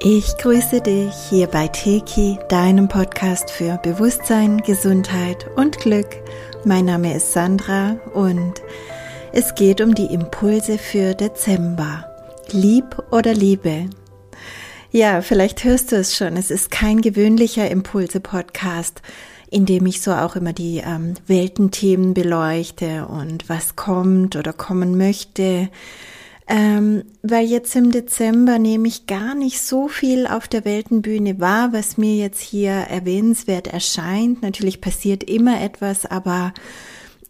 Ich 0.00 0.36
grüße 0.36 0.80
dich 0.80 1.12
hier 1.28 1.48
bei 1.48 1.66
Teki, 1.66 2.38
deinem 2.48 2.86
Podcast 2.86 3.50
für 3.50 3.78
Bewusstsein, 3.78 4.58
Gesundheit 4.58 5.50
und 5.56 5.76
Glück. 5.78 6.06
Mein 6.64 6.84
Name 6.84 7.16
ist 7.16 7.32
Sandra 7.32 7.96
und 8.14 8.62
es 9.32 9.56
geht 9.56 9.80
um 9.80 9.96
die 9.96 10.06
Impulse 10.06 10.78
für 10.78 11.14
Dezember. 11.14 12.04
Lieb 12.52 13.02
oder 13.10 13.34
Liebe? 13.34 13.90
Ja, 14.92 15.20
vielleicht 15.20 15.64
hörst 15.64 15.90
du 15.90 15.96
es 15.96 16.16
schon. 16.16 16.36
Es 16.36 16.52
ist 16.52 16.70
kein 16.70 17.00
gewöhnlicher 17.00 17.68
Impulse-Podcast, 17.68 19.02
in 19.50 19.66
dem 19.66 19.84
ich 19.86 20.00
so 20.00 20.12
auch 20.12 20.36
immer 20.36 20.52
die 20.52 20.78
ähm, 20.78 21.14
Weltenthemen 21.26 22.14
beleuchte 22.14 23.06
und 23.06 23.48
was 23.48 23.74
kommt 23.74 24.36
oder 24.36 24.52
kommen 24.52 24.96
möchte 24.96 25.70
ähm, 26.48 27.04
weil 27.22 27.46
jetzt 27.46 27.76
im 27.76 27.90
Dezember 27.90 28.58
nehme 28.58 28.88
ich 28.88 29.06
gar 29.06 29.34
nicht 29.34 29.60
so 29.60 29.86
viel 29.86 30.26
auf 30.26 30.48
der 30.48 30.64
Weltenbühne 30.64 31.38
wahr, 31.40 31.74
was 31.74 31.98
mir 31.98 32.16
jetzt 32.16 32.40
hier 32.40 32.72
erwähnenswert 32.72 33.66
erscheint. 33.66 34.40
Natürlich 34.40 34.80
passiert 34.80 35.24
immer 35.24 35.60
etwas, 35.60 36.06
aber 36.06 36.54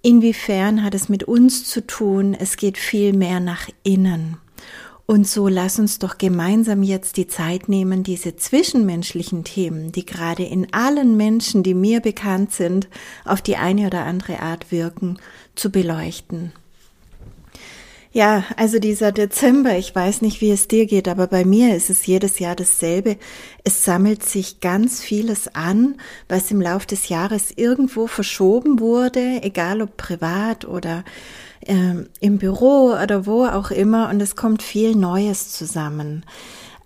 inwiefern 0.03 0.85
hat 0.85 0.95
es 0.95 1.09
mit 1.09 1.25
uns 1.25 1.65
zu 1.65 1.85
tun? 1.85 2.37
Es 2.39 2.57
geht 2.57 2.79
viel 2.79 3.13
mehr 3.13 3.41
nach 3.41 3.69
innen. 3.83 4.37
Und 5.05 5.27
so 5.27 5.49
lass 5.49 5.81
uns 5.81 5.99
doch 5.99 6.19
gemeinsam 6.19 6.83
jetzt 6.85 7.17
die 7.17 7.27
Zeit 7.27 7.69
nehmen, 7.69 8.05
diese 8.05 8.37
zwischenmenschlichen 8.37 9.43
Themen, 9.43 9.91
die 9.91 10.05
gerade 10.05 10.45
in 10.45 10.73
allen 10.73 11.17
Menschen, 11.17 11.63
die 11.63 11.75
mir 11.75 12.01
bekannt 12.01 12.53
sind, 12.53 12.89
auf 13.25 13.43
die 13.43 13.57
eine 13.57 13.87
oder 13.87 14.05
andere 14.05 14.41
Art 14.41 14.71
wirken, 14.71 15.17
zu 15.57 15.71
beleuchten. 15.71 16.53
Ja, 18.19 18.43
also 18.57 18.81
dieser 18.81 19.13
Dezember, 19.13 19.79
ich 19.79 19.95
weiß 19.95 20.23
nicht, 20.23 20.41
wie 20.41 20.51
es 20.51 20.67
dir 20.67 20.87
geht, 20.87 21.07
aber 21.07 21.29
bei 21.29 21.45
mir 21.45 21.77
ist 21.77 21.89
es 21.89 22.05
jedes 22.05 22.41
Jahr 22.41 22.57
dasselbe. 22.57 23.17
Es 23.63 23.85
sammelt 23.85 24.25
sich 24.25 24.59
ganz 24.59 25.01
vieles 25.01 25.55
an, 25.55 25.95
was 26.29 26.51
im 26.51 26.61
Lauf 26.61 26.85
des 26.85 27.09
Jahres 27.11 27.53
irgendwo 27.55 28.09
verschoben 28.09 28.81
wurde, 28.81 29.45
egal 29.45 29.83
ob 29.83 29.97
privat 29.97 30.65
oder 30.65 31.05
äh, 31.61 31.95
im 32.19 32.39
Büro 32.39 32.93
oder 33.01 33.25
wo 33.25 33.45
auch 33.45 33.71
immer, 33.71 34.09
und 34.09 34.21
es 34.21 34.35
kommt 34.35 34.65
viel 34.65 34.97
Neues 34.97 35.53
zusammen. 35.53 36.25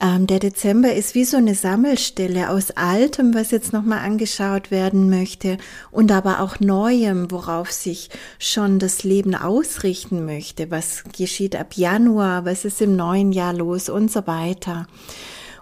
Ähm, 0.03 0.27
der 0.27 0.41
Dezember 0.41 0.92
ist 0.92 1.14
wie 1.14 1.25
so 1.25 1.36
eine 1.36 1.55
Sammelstelle 1.55 2.50
aus 2.50 2.72
Altem, 2.72 3.34
was 3.34 3.53
jetzt 3.53 3.72
nochmal 3.72 4.00
angeschaut 4.00 4.72
werden 4.72 5.09
möchte, 5.09 5.59
und 5.92 6.11
aber 6.11 6.41
auch 6.41 6.59
Neuem, 6.59 7.31
worauf 7.31 7.70
sich 7.70 8.11
schon 8.41 8.81
das 8.81 9.05
Leben 9.05 9.36
ausrichten 9.36 10.27
möchte. 10.27 10.72
Was 10.72 11.05
geschieht 11.17 11.55
ab 11.55 11.75
Januar? 11.77 12.44
Was 12.44 12.64
ist 12.64 12.83
im 12.83 12.97
neuen 12.97 13.31
Jahr 13.31 13.53
los? 13.53 13.89
Und 13.89 14.11
so 14.11 14.27
weiter. 14.27 14.89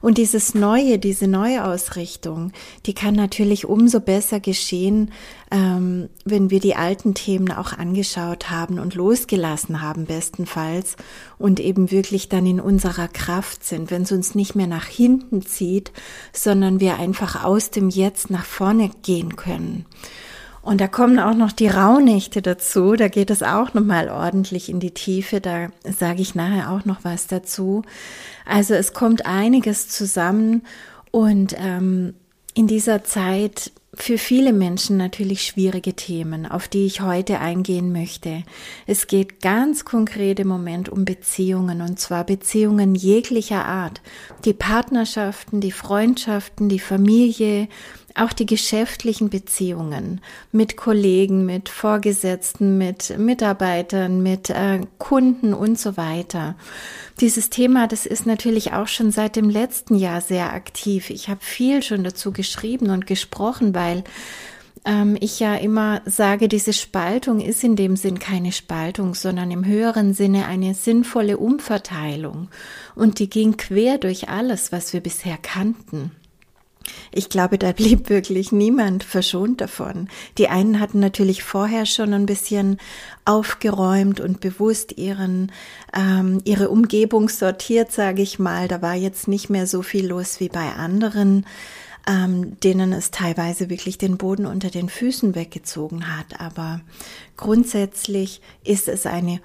Und 0.01 0.19
dieses 0.19 0.55
Neue, 0.55 0.98
diese 0.98 1.27
Neuausrichtung, 1.27 2.53
die 2.87 2.95
kann 2.95 3.15
natürlich 3.15 3.67
umso 3.67 4.01
besser 4.01 4.41
geschehen, 4.41 5.12
ähm, 5.51 6.09
wenn 6.25 6.51
wir 6.51 6.61
die 6.61 6.77
alten 6.77 7.15
Themen 7.15 7.53
auch 7.53 7.73
angeschaut 7.73 8.51
haben 8.51 8.78
und 8.78 8.95
losgelassen 8.95 9.83
haben, 9.83 10.06
bestenfalls, 10.06 10.97
und 11.39 11.61
eben 11.61 11.91
wirklich 11.91 12.28
dann 12.28 12.47
in 12.47 12.61
unserer 12.61 13.09
Kraft 13.09 13.65
sind, 13.65 13.91
wenn 13.91 14.03
es 14.03 14.12
uns 14.12 14.34
nicht 14.34 14.55
mehr 14.55 14.67
nach 14.67 14.87
hinten 14.87 15.43
zieht, 15.43 15.93
sondern 16.33 16.81
wir 16.81 16.98
einfach 16.98 17.45
aus 17.45 17.71
dem 17.71 17.91
Jetzt 17.91 18.31
nach 18.31 18.45
vorne 18.45 18.91
gehen 19.03 19.37
können. 19.37 19.87
Und 20.62 20.80
da 20.80 20.89
kommen 20.89 21.19
auch 21.19 21.34
noch 21.34 21.53
die 21.53 21.69
Rauhnächte 21.69 22.42
dazu. 22.42 22.94
Da 22.94 23.08
geht 23.08 23.30
es 23.30 23.42
auch 23.42 23.72
nochmal 23.72 24.08
ordentlich 24.11 24.69
in 24.69 24.78
die 24.78 24.92
Tiefe. 24.92 25.41
Da 25.41 25.69
sage 25.84 26.20
ich 26.20 26.34
nachher 26.34 26.70
auch 26.70 26.84
noch 26.84 27.03
was 27.03 27.27
dazu. 27.27 27.83
Also 28.44 28.75
es 28.75 28.92
kommt 28.92 29.27
einiges 29.27 29.88
zusammen 29.88 30.62
und 31.10 31.56
ähm, 31.59 32.15
in 32.54 32.66
dieser 32.66 33.04
Zeit 33.04 33.72
für 33.94 34.19
viele 34.19 34.53
Menschen 34.53 34.97
natürlich 34.97 35.43
schwierige 35.43 35.94
Themen, 35.94 36.47
auf 36.47 36.69
die 36.69 36.87
ich 36.87 37.00
heute 37.00 37.41
eingehen 37.41 37.92
möchte. 37.92 38.44
Es 38.87 39.09
geht 39.09 39.41
ganz 39.41 39.84
konkret 39.84 40.38
im 40.38 40.48
Moment 40.48 40.88
um 40.88 41.04
Beziehungen 41.04 41.81
und 41.81 41.98
zwar 41.98 42.25
Beziehungen 42.25 42.94
jeglicher 42.94 43.65
Art. 43.65 44.00
Die 44.44 44.53
Partnerschaften, 44.53 45.60
die 45.60 45.72
Freundschaften, 45.72 46.69
die 46.69 46.78
Familie, 46.78 47.69
auch 48.20 48.32
die 48.32 48.47
geschäftlichen 48.47 49.31
Beziehungen 49.31 50.20
mit 50.53 50.76
Kollegen, 50.76 51.47
mit 51.47 51.69
Vorgesetzten, 51.69 52.78
mit 52.78 53.19
Mitarbeitern, 53.19 54.22
mit 54.22 54.50
äh, 54.50 54.81
Kunden 54.98 55.54
und 55.54 55.78
so 55.78 55.97
weiter. 55.97 56.54
Dieses 57.20 57.50
Thema, 57.50 57.86
das 57.86 58.06
ist 58.06 58.26
natürlich 58.26 58.72
auch 58.72 58.88
schon 58.88 59.10
seit 59.10 59.36
dem 59.36 59.50
letzten 59.50 59.94
Jahr 59.94 60.20
sehr 60.20 60.53
aktiv. 60.53 61.10
Ich 61.10 61.28
habe 61.28 61.41
viel 61.42 61.82
schon 61.82 62.04
dazu 62.04 62.32
geschrieben 62.32 62.91
und 62.91 63.06
gesprochen, 63.06 63.75
weil 63.75 64.04
ähm, 64.84 65.16
ich 65.20 65.41
ja 65.41 65.54
immer 65.56 66.03
sage, 66.06 66.48
diese 66.48 66.72
Spaltung 66.72 67.41
ist 67.41 67.64
in 67.64 67.76
dem 67.76 67.97
Sinn 67.97 68.19
keine 68.19 68.53
Spaltung, 68.53 69.14
sondern 69.14 69.50
im 69.50 69.64
höheren 69.64 70.14
Sinne 70.14 70.47
eine 70.47 70.75
sinnvolle 70.75 71.36
Umverteilung. 71.38 72.48
Und 72.94 73.19
die 73.19 73.30
ging 73.30 73.56
quer 73.56 73.98
durch 73.98 74.28
alles, 74.28 74.72
was 74.72 74.92
wir 74.92 75.00
bisher 75.00 75.36
kannten. 75.36 76.12
Ich 77.12 77.28
glaube, 77.28 77.59
da 77.59 77.73
blieb 77.73 78.09
wirklich 78.09 78.53
niemand 78.53 79.05
verschont 79.05 79.61
davon. 79.61 80.09
Die 80.39 80.49
einen 80.49 80.81
hatten 80.81 81.01
natürlich 81.01 81.43
vorher 81.43 81.87
schon 81.87 82.15
ein 82.15 82.27
bisschen 82.27 82.78
aufgeräumt 83.25 84.21
und 84.21 84.41
bewusst 84.41 84.99
ihren 84.99 85.53
ähm, 85.95 86.41
ihre 86.45 86.69
Umgebung 86.69 87.28
sortiert, 87.28 87.93
sage 87.93 88.23
ich 88.23 88.39
mal. 88.39 88.69
Da 88.69 88.83
war 88.83 88.95
jetzt 88.95 89.28
nicht 89.28 89.51
mehr 89.51 89.67
so 89.67 89.83
viel 89.83 90.06
los 90.06 90.41
wie 90.41 90.49
bei 90.49 90.73
anderen, 90.73 91.47
ähm, 92.06 92.59
denen 92.61 92.93
es 92.93 93.11
teilweise 93.11 93.71
wirklich 93.71 93.99
den 93.99 94.17
Boden 94.17 94.47
unter 94.47 94.71
den 94.71 94.89
Füßen 94.89 95.34
weggezogen 95.34 96.17
hat. 96.17 96.41
Aber 96.41 96.81
grundsätzlich 97.37 98.41
ist 98.65 98.89
es 98.89 99.07
eine 99.07 99.41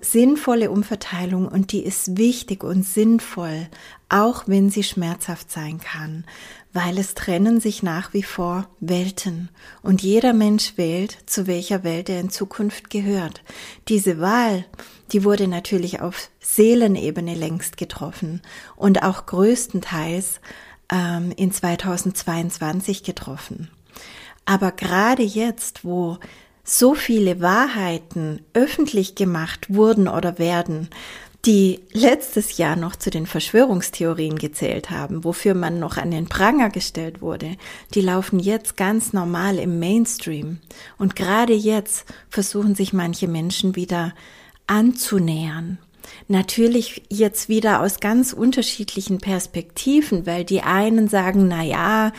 sinnvolle 0.00 0.70
Umverteilung 0.70 1.48
und 1.48 1.72
die 1.72 1.82
ist 1.82 2.16
wichtig 2.16 2.62
und 2.62 2.84
sinnvoll, 2.84 3.68
auch 4.08 4.44
wenn 4.46 4.70
sie 4.70 4.84
schmerzhaft 4.84 5.50
sein 5.50 5.80
kann, 5.80 6.24
weil 6.72 6.98
es 6.98 7.14
trennen 7.14 7.60
sich 7.60 7.82
nach 7.82 8.14
wie 8.14 8.22
vor 8.22 8.68
Welten 8.80 9.50
und 9.82 10.02
jeder 10.02 10.32
Mensch 10.32 10.74
wählt, 10.76 11.18
zu 11.26 11.46
welcher 11.46 11.84
Welt 11.84 12.08
er 12.08 12.20
in 12.20 12.30
Zukunft 12.30 12.90
gehört. 12.90 13.42
Diese 13.88 14.20
Wahl, 14.20 14.64
die 15.12 15.24
wurde 15.24 15.48
natürlich 15.48 16.00
auf 16.00 16.30
Seelenebene 16.40 17.34
längst 17.34 17.76
getroffen 17.76 18.40
und 18.76 19.02
auch 19.02 19.26
größtenteils 19.26 20.40
ähm, 20.90 21.32
in 21.36 21.52
2022 21.52 23.02
getroffen. 23.02 23.70
Aber 24.44 24.72
gerade 24.72 25.22
jetzt, 25.22 25.84
wo 25.84 26.18
so 26.64 26.94
viele 26.94 27.40
Wahrheiten 27.40 28.40
öffentlich 28.54 29.14
gemacht 29.14 29.74
wurden 29.74 30.08
oder 30.08 30.38
werden, 30.38 30.88
die 31.44 31.80
letztes 31.92 32.56
Jahr 32.56 32.76
noch 32.76 32.94
zu 32.94 33.10
den 33.10 33.26
Verschwörungstheorien 33.26 34.38
gezählt 34.38 34.90
haben, 34.90 35.24
wofür 35.24 35.54
man 35.54 35.80
noch 35.80 35.96
an 35.96 36.12
den 36.12 36.28
Pranger 36.28 36.70
gestellt 36.70 37.20
wurde, 37.20 37.56
die 37.94 38.00
laufen 38.00 38.38
jetzt 38.38 38.76
ganz 38.76 39.12
normal 39.12 39.58
im 39.58 39.80
Mainstream. 39.80 40.58
Und 40.98 41.16
gerade 41.16 41.52
jetzt 41.52 42.04
versuchen 42.28 42.76
sich 42.76 42.92
manche 42.92 43.26
Menschen 43.26 43.74
wieder 43.74 44.14
anzunähern. 44.68 45.78
Natürlich 46.28 47.02
jetzt 47.08 47.48
wieder 47.48 47.80
aus 47.80 47.98
ganz 47.98 48.32
unterschiedlichen 48.32 49.18
Perspektiven, 49.18 50.26
weil 50.26 50.44
die 50.44 50.62
einen 50.62 51.08
sagen, 51.08 51.48
na 51.48 51.62
ja, 51.62 52.12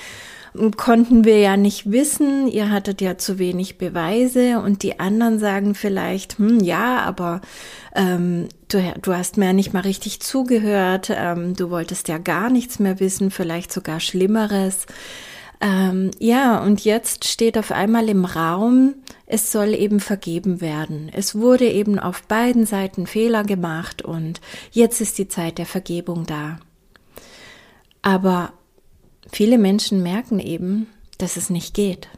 konnten 0.78 1.26
wir 1.26 1.40
ja 1.40 1.58
nicht 1.58 1.92
wissen, 1.92 2.48
ihr 2.48 2.70
hattet 2.72 3.02
ja 3.02 3.18
zu 3.18 3.40
wenig 3.40 3.78
Beweise 3.78 4.60
und 4.60 4.84
die 4.84 5.00
anderen 5.00 5.40
sagen 5.40 5.74
vielleicht, 5.74 6.38
hm, 6.38 6.60
ja, 6.60 7.00
aber 7.00 7.42
ähm, 7.96 8.50
du, 8.68 8.94
du 9.02 9.14
hast 9.14 9.38
mir 9.38 9.48
ja 9.48 9.54
nicht 9.54 9.74
mal 9.74 9.82
richtig 9.82 10.20
zugehört, 10.20 11.12
ähm, 11.16 11.56
du 11.56 11.70
wolltest 11.70 12.08
ja 12.08 12.20
gar 12.20 12.50
nichts 12.50 12.80
mehr 12.80 13.00
wissen, 13.00 13.32
vielleicht 13.32 13.72
sogar 13.74 14.00
Schlimmeres. 14.00 14.86
Ähm, 15.60 16.12
ja, 16.20 16.62
und 16.62 16.84
jetzt 16.84 17.26
steht 17.26 17.58
auf 17.58 17.72
einmal 17.72 18.10
im 18.10 18.26
Raum, 18.26 18.96
es 19.26 19.52
soll 19.52 19.74
eben 19.74 20.00
vergeben 20.00 20.62
werden. 20.62 21.10
Es 21.12 21.36
wurde 21.36 21.66
eben 21.66 22.00
auf 22.00 22.24
beiden 22.24 22.66
Seiten 22.66 23.08
Fehler 23.08 23.44
gemacht 23.44 24.02
und 24.02 24.42
jetzt 24.72 25.02
ist 25.02 25.18
die 25.18 25.30
Zeit 25.30 25.58
der 25.58 25.66
Vergebung 25.66 26.26
da. 26.26 26.60
Aber 28.02 28.52
viele 29.34 29.58
Menschen 29.58 30.02
merken 30.02 30.40
eben, 30.40 30.88
dass 31.18 31.36
es 31.38 31.50
nicht 31.50 31.74
geht 31.74 32.10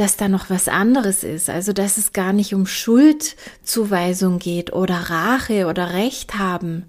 dass 0.00 0.16
da 0.16 0.28
noch 0.28 0.48
was 0.48 0.66
anderes 0.66 1.24
ist, 1.24 1.50
also 1.50 1.74
dass 1.74 1.98
es 1.98 2.14
gar 2.14 2.32
nicht 2.32 2.54
um 2.54 2.66
Schuldzuweisung 2.66 4.38
geht 4.38 4.72
oder 4.72 4.94
Rache 4.94 5.66
oder 5.66 5.92
Recht 5.92 6.38
haben, 6.38 6.86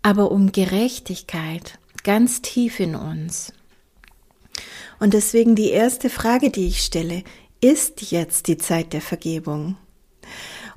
aber 0.00 0.30
um 0.30 0.50
Gerechtigkeit 0.50 1.78
ganz 2.04 2.40
tief 2.40 2.80
in 2.80 2.94
uns. 2.94 3.52
Und 4.98 5.12
deswegen 5.12 5.56
die 5.56 5.68
erste 5.68 6.08
Frage, 6.08 6.50
die 6.50 6.68
ich 6.68 6.82
stelle, 6.82 7.22
ist 7.60 8.10
jetzt 8.10 8.46
die 8.46 8.56
Zeit 8.56 8.94
der 8.94 9.02
Vergebung? 9.02 9.76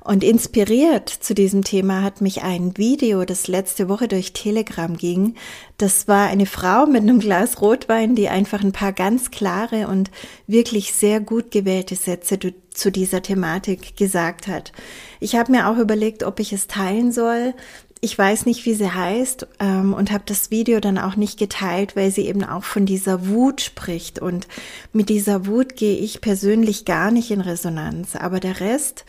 Und 0.04 0.24
inspiriert 0.24 1.08
zu 1.08 1.32
diesem 1.32 1.62
Thema 1.62 2.02
hat 2.02 2.20
mich 2.20 2.42
ein 2.42 2.76
Video, 2.76 3.24
das 3.24 3.46
letzte 3.46 3.88
Woche 3.88 4.08
durch 4.08 4.32
Telegram 4.32 4.96
ging. 4.96 5.36
Das 5.78 6.08
war 6.08 6.26
eine 6.26 6.46
Frau 6.46 6.86
mit 6.86 7.02
einem 7.02 7.20
Glas 7.20 7.60
Rotwein, 7.60 8.16
die 8.16 8.28
einfach 8.28 8.62
ein 8.62 8.72
paar 8.72 8.92
ganz 8.92 9.30
klare 9.30 9.86
und 9.86 10.10
wirklich 10.48 10.92
sehr 10.92 11.20
gut 11.20 11.52
gewählte 11.52 11.94
Sätze 11.94 12.36
zu 12.74 12.90
dieser 12.90 13.22
Thematik 13.22 13.96
gesagt 13.96 14.48
hat. 14.48 14.72
Ich 15.20 15.36
habe 15.36 15.52
mir 15.52 15.68
auch 15.68 15.76
überlegt, 15.76 16.24
ob 16.24 16.40
ich 16.40 16.52
es 16.52 16.66
teilen 16.66 17.12
soll. 17.12 17.54
Ich 18.00 18.18
weiß 18.18 18.46
nicht, 18.46 18.66
wie 18.66 18.74
sie 18.74 18.90
heißt 18.90 19.46
ähm, 19.60 19.94
und 19.94 20.10
habe 20.10 20.24
das 20.26 20.50
Video 20.50 20.80
dann 20.80 20.98
auch 20.98 21.14
nicht 21.14 21.38
geteilt, 21.38 21.94
weil 21.94 22.10
sie 22.10 22.26
eben 22.26 22.42
auch 22.42 22.64
von 22.64 22.86
dieser 22.86 23.28
Wut 23.28 23.60
spricht. 23.60 24.18
Und 24.18 24.48
mit 24.92 25.08
dieser 25.08 25.46
Wut 25.46 25.76
gehe 25.76 25.96
ich 25.96 26.20
persönlich 26.20 26.84
gar 26.84 27.12
nicht 27.12 27.30
in 27.30 27.40
Resonanz. 27.40 28.16
Aber 28.16 28.40
der 28.40 28.58
Rest 28.58 29.04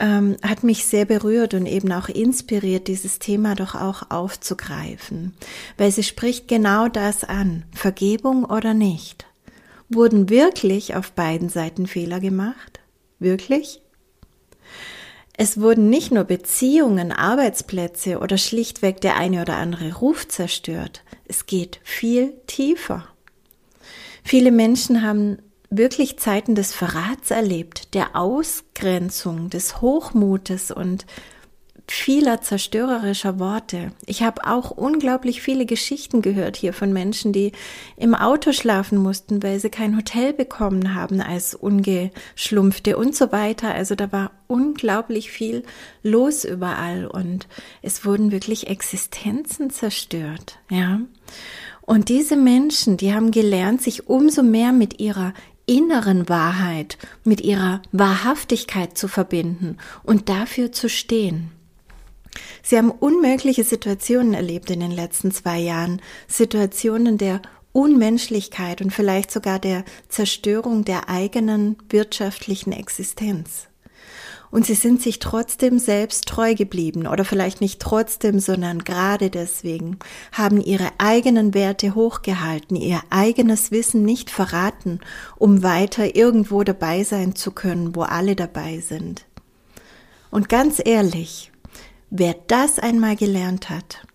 ähm, 0.00 0.36
hat 0.42 0.62
mich 0.62 0.84
sehr 0.84 1.04
berührt 1.04 1.54
und 1.54 1.66
eben 1.66 1.92
auch 1.92 2.08
inspiriert, 2.08 2.88
dieses 2.88 3.18
Thema 3.18 3.54
doch 3.54 3.74
auch 3.74 4.10
aufzugreifen. 4.10 5.34
Weil 5.76 5.90
sie 5.90 6.02
spricht 6.02 6.48
genau 6.48 6.88
das 6.88 7.24
an. 7.24 7.64
Vergebung 7.72 8.44
oder 8.44 8.74
nicht? 8.74 9.26
Wurden 9.88 10.28
wirklich 10.28 10.94
auf 10.94 11.12
beiden 11.12 11.48
Seiten 11.48 11.86
Fehler 11.86 12.20
gemacht? 12.20 12.80
Wirklich? 13.18 13.80
Es 15.40 15.60
wurden 15.60 15.88
nicht 15.88 16.10
nur 16.10 16.24
Beziehungen, 16.24 17.12
Arbeitsplätze 17.12 18.18
oder 18.18 18.38
schlichtweg 18.38 19.00
der 19.00 19.16
eine 19.16 19.42
oder 19.42 19.56
andere 19.56 19.94
Ruf 19.94 20.26
zerstört. 20.26 21.02
Es 21.26 21.46
geht 21.46 21.80
viel 21.84 22.34
tiefer. 22.46 23.06
Viele 24.24 24.50
Menschen 24.50 25.02
haben 25.02 25.38
wirklich 25.70 26.18
Zeiten 26.18 26.54
des 26.54 26.74
Verrats 26.74 27.30
erlebt, 27.30 27.94
der 27.94 28.16
Ausgrenzung, 28.16 29.50
des 29.50 29.80
Hochmutes 29.80 30.70
und 30.70 31.06
vieler 31.90 32.42
zerstörerischer 32.42 33.38
Worte. 33.38 33.92
Ich 34.04 34.22
habe 34.22 34.46
auch 34.46 34.70
unglaublich 34.70 35.40
viele 35.40 35.64
Geschichten 35.64 36.20
gehört 36.20 36.56
hier 36.56 36.72
von 36.72 36.92
Menschen, 36.92 37.32
die 37.32 37.52
im 37.96 38.14
Auto 38.14 38.52
schlafen 38.52 38.98
mussten, 38.98 39.42
weil 39.42 39.58
sie 39.58 39.70
kein 39.70 39.96
Hotel 39.96 40.32
bekommen 40.32 40.94
haben 40.94 41.20
als 41.20 41.54
ungeschlumpfte 41.54 42.96
und 42.96 43.16
so 43.16 43.32
weiter. 43.32 43.74
Also 43.74 43.94
da 43.94 44.12
war 44.12 44.32
unglaublich 44.46 45.30
viel 45.30 45.62
los 46.02 46.44
überall 46.44 47.06
und 47.06 47.48
es 47.80 48.04
wurden 48.04 48.32
wirklich 48.32 48.68
Existenzen 48.68 49.70
zerstört, 49.70 50.58
ja. 50.70 51.00
Und 51.80 52.10
diese 52.10 52.36
Menschen, 52.36 52.98
die 52.98 53.14
haben 53.14 53.30
gelernt, 53.30 53.80
sich 53.80 54.10
umso 54.10 54.42
mehr 54.42 54.72
mit 54.72 55.00
ihrer 55.00 55.32
inneren 55.68 56.28
Wahrheit, 56.28 56.98
mit 57.24 57.40
ihrer 57.42 57.82
Wahrhaftigkeit 57.92 58.98
zu 58.98 59.06
verbinden 59.06 59.76
und 60.02 60.28
dafür 60.28 60.72
zu 60.72 60.88
stehen. 60.88 61.52
Sie 62.62 62.76
haben 62.76 62.90
unmögliche 62.90 63.64
Situationen 63.64 64.34
erlebt 64.34 64.70
in 64.70 64.80
den 64.80 64.90
letzten 64.90 65.30
zwei 65.30 65.58
Jahren, 65.58 66.00
Situationen 66.26 67.18
der 67.18 67.42
Unmenschlichkeit 67.72 68.80
und 68.80 68.92
vielleicht 68.92 69.30
sogar 69.30 69.58
der 69.58 69.84
Zerstörung 70.08 70.84
der 70.84 71.08
eigenen 71.08 71.76
wirtschaftlichen 71.88 72.72
Existenz. 72.72 73.67
Und 74.50 74.66
sie 74.66 74.74
sind 74.74 75.02
sich 75.02 75.18
trotzdem 75.18 75.78
selbst 75.78 76.26
treu 76.26 76.54
geblieben 76.54 77.06
oder 77.06 77.24
vielleicht 77.24 77.60
nicht 77.60 77.80
trotzdem, 77.80 78.40
sondern 78.40 78.84
gerade 78.84 79.30
deswegen 79.30 79.98
haben 80.32 80.60
ihre 80.60 80.88
eigenen 80.98 81.54
Werte 81.54 81.94
hochgehalten, 81.94 82.76
ihr 82.76 83.00
eigenes 83.10 83.70
Wissen 83.70 84.04
nicht 84.04 84.30
verraten, 84.30 85.00
um 85.36 85.62
weiter 85.62 86.16
irgendwo 86.16 86.62
dabei 86.64 87.04
sein 87.04 87.34
zu 87.34 87.50
können, 87.50 87.94
wo 87.94 88.02
alle 88.02 88.36
dabei 88.36 88.80
sind. 88.80 89.26
Und 90.30 90.48
ganz 90.48 90.80
ehrlich, 90.84 91.52
Wer 92.10 92.34
das 92.46 92.78
einmal 92.78 93.16
gelernt 93.16 93.68
hat, 93.68 94.06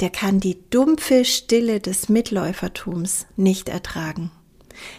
der 0.00 0.10
kann 0.10 0.40
die 0.40 0.58
dumpfe 0.68 1.24
Stille 1.24 1.78
des 1.78 2.08
Mitläufertums 2.08 3.26
nicht 3.36 3.68
ertragen. 3.68 4.32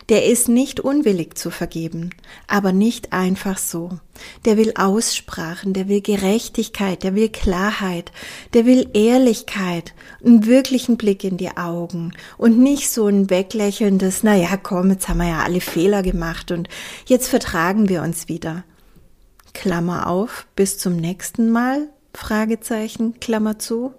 Der 0.10 0.26
ist 0.26 0.48
nicht 0.50 0.80
unwillig 0.80 1.38
zu 1.38 1.52
vergeben, 1.52 2.12
aber 2.48 2.72
nicht 2.72 3.14
einfach 3.14 3.58
so. 3.58 4.00
Der 4.46 4.58
will 4.58 4.74
Aussprachen, 4.76 5.74
der 5.74 5.88
will 5.88 6.02
Gerechtigkeit, 6.02 7.04
der 7.04 7.16
will 7.16 7.30
Klarheit, 7.30 8.12
der 8.54 8.66
will 8.66 8.90
Ehrlichkeit, 8.94 9.94
einen 10.24 10.46
wirklichen 10.46 10.98
Blick 10.98 11.24
in 11.24 11.38
die 11.38 11.56
Augen 11.56 12.14
und 12.38 12.58
nicht 12.58 12.90
so 12.90 13.08
ein 13.08 13.30
weglächelndes, 13.30 14.24
na 14.24 14.36
ja, 14.36 14.58
komm, 14.58 14.92
jetzt 14.92 15.08
haben 15.08 15.20
wir 15.20 15.28
ja 15.28 15.44
alle 15.44 15.62
Fehler 15.62 16.02
gemacht 16.02 16.52
und 16.52 16.68
jetzt 17.06 17.28
vertragen 17.28 17.90
wir 17.90 18.02
uns 18.02 18.28
wieder. 18.28 18.64
Klammer 19.54 20.08
auf, 20.08 20.48
bis 20.56 20.78
zum 20.78 20.96
nächsten 20.96 21.50
Mal, 21.50 21.90
Fragezeichen, 22.14 23.20
Klammer 23.20 23.60
zu. 23.60 23.94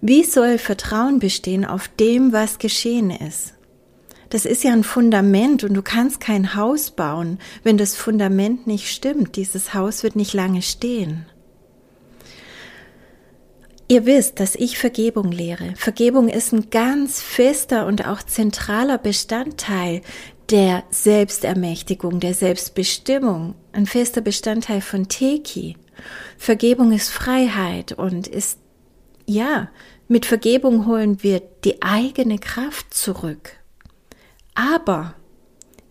Wie 0.00 0.24
soll 0.24 0.58
Vertrauen 0.58 1.18
bestehen 1.18 1.64
auf 1.64 1.88
dem, 1.88 2.32
was 2.32 2.58
geschehen 2.58 3.10
ist? 3.10 3.54
Das 4.32 4.46
ist 4.46 4.64
ja 4.64 4.72
ein 4.72 4.82
Fundament 4.82 5.62
und 5.62 5.74
du 5.74 5.82
kannst 5.82 6.18
kein 6.18 6.54
Haus 6.54 6.90
bauen, 6.90 7.38
wenn 7.64 7.76
das 7.76 7.94
Fundament 7.94 8.66
nicht 8.66 8.90
stimmt. 8.90 9.36
Dieses 9.36 9.74
Haus 9.74 10.02
wird 10.02 10.16
nicht 10.16 10.32
lange 10.32 10.62
stehen. 10.62 11.26
Ihr 13.88 14.06
wisst, 14.06 14.40
dass 14.40 14.54
ich 14.54 14.78
Vergebung 14.78 15.32
lehre. 15.32 15.74
Vergebung 15.76 16.30
ist 16.30 16.54
ein 16.54 16.70
ganz 16.70 17.20
fester 17.20 17.84
und 17.86 18.08
auch 18.08 18.22
zentraler 18.22 18.96
Bestandteil 18.96 20.00
der 20.48 20.82
Selbstermächtigung, 20.88 22.18
der 22.18 22.32
Selbstbestimmung, 22.32 23.54
ein 23.72 23.84
fester 23.84 24.22
Bestandteil 24.22 24.80
von 24.80 25.08
Teki. 25.08 25.76
Vergebung 26.38 26.92
ist 26.92 27.10
Freiheit 27.10 27.92
und 27.92 28.28
ist, 28.28 28.58
ja, 29.26 29.68
mit 30.08 30.24
Vergebung 30.24 30.86
holen 30.86 31.22
wir 31.22 31.42
die 31.64 31.82
eigene 31.82 32.38
Kraft 32.38 32.94
zurück. 32.94 33.58
Aber 34.54 35.14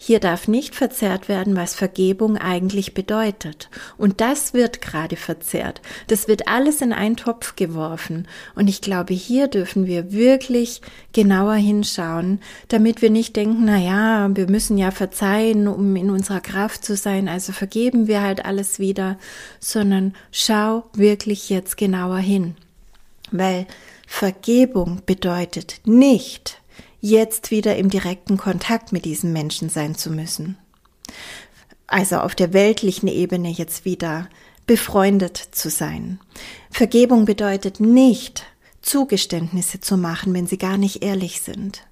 hier 0.04 0.20
darf 0.20 0.48
nicht 0.48 0.74
verzerrt 0.74 1.30
werden, 1.30 1.56
was 1.56 1.76
Vergebung 1.76 2.36
eigentlich 2.36 2.96
bedeutet. 2.96 3.70
Und 4.00 4.20
das 4.20 4.52
wird 4.52 4.82
gerade 4.82 5.16
verzerrt. 5.16 5.80
Das 6.08 6.28
wird 6.28 6.48
alles 6.48 6.82
in 6.82 6.92
einen 6.92 7.18
Topf 7.18 7.56
geworfen. 7.56 8.28
Und 8.56 8.68
ich 8.68 8.82
glaube, 8.82 9.14
hier 9.14 9.48
dürfen 9.48 9.86
wir 9.86 10.12
wirklich 10.12 10.82
genauer 11.14 11.54
hinschauen, 11.54 12.40
damit 12.68 13.04
wir 13.04 13.12
nicht 13.12 13.36
denken, 13.36 13.66
na 13.66 13.78
ja, 13.78 14.36
wir 14.36 14.50
müssen 14.50 14.80
ja 14.80 14.90
verzeihen, 14.90 15.68
um 15.68 15.96
in 15.96 16.10
unserer 16.10 16.42
Kraft 16.42 16.84
zu 16.84 16.96
sein, 16.96 17.30
also 17.30 17.52
vergeben 17.52 18.08
wir 18.08 18.24
halt 18.24 18.44
alles 18.44 18.80
wieder, 18.80 19.20
sondern 19.60 20.16
schau 20.32 20.86
wirklich 20.94 21.52
jetzt 21.52 21.78
genauer 21.78 22.18
hin. 22.18 22.56
Weil 23.30 23.68
Vergebung 24.08 25.04
bedeutet 25.06 25.82
nicht, 25.86 26.61
jetzt 27.02 27.52
wieder 27.52 27.76
im 27.76 27.90
direkten 27.90 28.38
Kontakt 28.38 28.92
mit 28.92 29.06
diesen 29.06 29.34
Menschen 29.34 29.70
sein 29.70 29.96
zu 29.96 30.12
müssen. 30.12 30.58
Also 31.88 32.18
auf 32.18 32.36
der 32.36 32.54
weltlichen 32.54 33.10
Ebene 33.10 33.50
jetzt 33.50 33.84
wieder 33.84 34.30
befreundet 34.66 35.38
zu 35.38 35.70
sein. 35.70 36.20
Vergebung 36.70 37.26
bedeutet 37.26 37.80
nicht, 37.80 38.46
Zugeständnisse 38.82 39.82
zu 39.82 39.98
machen, 39.98 40.34
wenn 40.34 40.48
sie 40.48 40.58
gar 40.58 40.78
nicht 40.78 41.04
ehrlich 41.04 41.42
sind. 41.42 41.86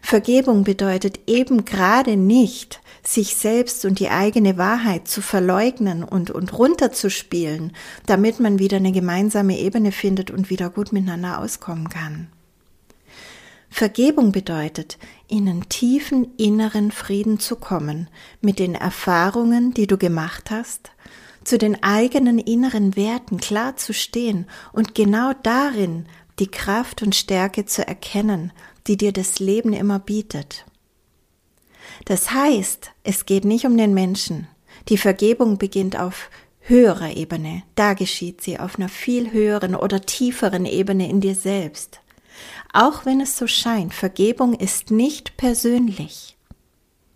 Vergebung 0.00 0.62
bedeutet 0.62 1.20
eben 1.26 1.64
gerade 1.64 2.16
nicht, 2.16 2.80
sich 3.02 3.36
selbst 3.36 3.84
und 3.84 3.98
die 3.98 4.08
eigene 4.08 4.56
Wahrheit 4.56 5.08
zu 5.08 5.20
verleugnen 5.20 6.04
und, 6.04 6.30
und 6.30 6.56
runterzuspielen, 6.56 7.72
damit 8.06 8.40
man 8.40 8.58
wieder 8.58 8.76
eine 8.78 8.92
gemeinsame 8.92 9.58
Ebene 9.58 9.92
findet 9.92 10.30
und 10.30 10.48
wieder 10.48 10.70
gut 10.70 10.92
miteinander 10.92 11.38
auskommen 11.38 11.88
kann. 11.88 12.28
Vergebung 13.76 14.30
bedeutet, 14.30 14.98
in 15.26 15.48
einen 15.48 15.68
tiefen 15.68 16.28
inneren 16.36 16.92
Frieden 16.92 17.40
zu 17.40 17.56
kommen 17.56 18.08
mit 18.40 18.60
den 18.60 18.76
Erfahrungen, 18.76 19.74
die 19.74 19.88
du 19.88 19.98
gemacht 19.98 20.52
hast, 20.52 20.92
zu 21.42 21.58
den 21.58 21.82
eigenen 21.82 22.38
inneren 22.38 22.94
Werten 22.94 23.38
klar 23.38 23.76
zu 23.76 23.92
stehen 23.92 24.46
und 24.72 24.94
genau 24.94 25.32
darin 25.42 26.06
die 26.38 26.46
Kraft 26.46 27.02
und 27.02 27.16
Stärke 27.16 27.66
zu 27.66 27.84
erkennen, 27.84 28.52
die 28.86 28.96
dir 28.96 29.10
das 29.10 29.40
Leben 29.40 29.72
immer 29.72 29.98
bietet. 29.98 30.64
Das 32.04 32.30
heißt, 32.30 32.92
es 33.02 33.26
geht 33.26 33.44
nicht 33.44 33.66
um 33.66 33.76
den 33.76 33.92
Menschen. 33.92 34.46
Die 34.88 34.98
Vergebung 34.98 35.58
beginnt 35.58 35.98
auf 35.98 36.30
höherer 36.60 37.16
Ebene. 37.16 37.64
Da 37.74 37.94
geschieht 37.94 38.40
sie 38.40 38.56
auf 38.60 38.76
einer 38.76 38.88
viel 38.88 39.32
höheren 39.32 39.74
oder 39.74 40.00
tieferen 40.00 40.64
Ebene 40.64 41.10
in 41.10 41.20
dir 41.20 41.34
selbst. 41.34 41.98
Auch 42.74 43.06
wenn 43.06 43.20
es 43.20 43.38
so 43.38 43.46
scheint, 43.46 43.94
Vergebung 43.94 44.52
ist 44.52 44.90
nicht 44.90 45.36
persönlich. 45.36 46.36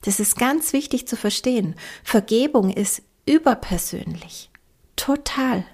Das 0.02 0.20
ist 0.20 0.38
ganz 0.38 0.72
wichtig 0.72 1.08
zu 1.08 1.16
verstehen. 1.16 1.74
Vergebung 2.04 2.70
ist 2.70 3.02
überpersönlich. 3.26 4.50
Total. 4.96 5.64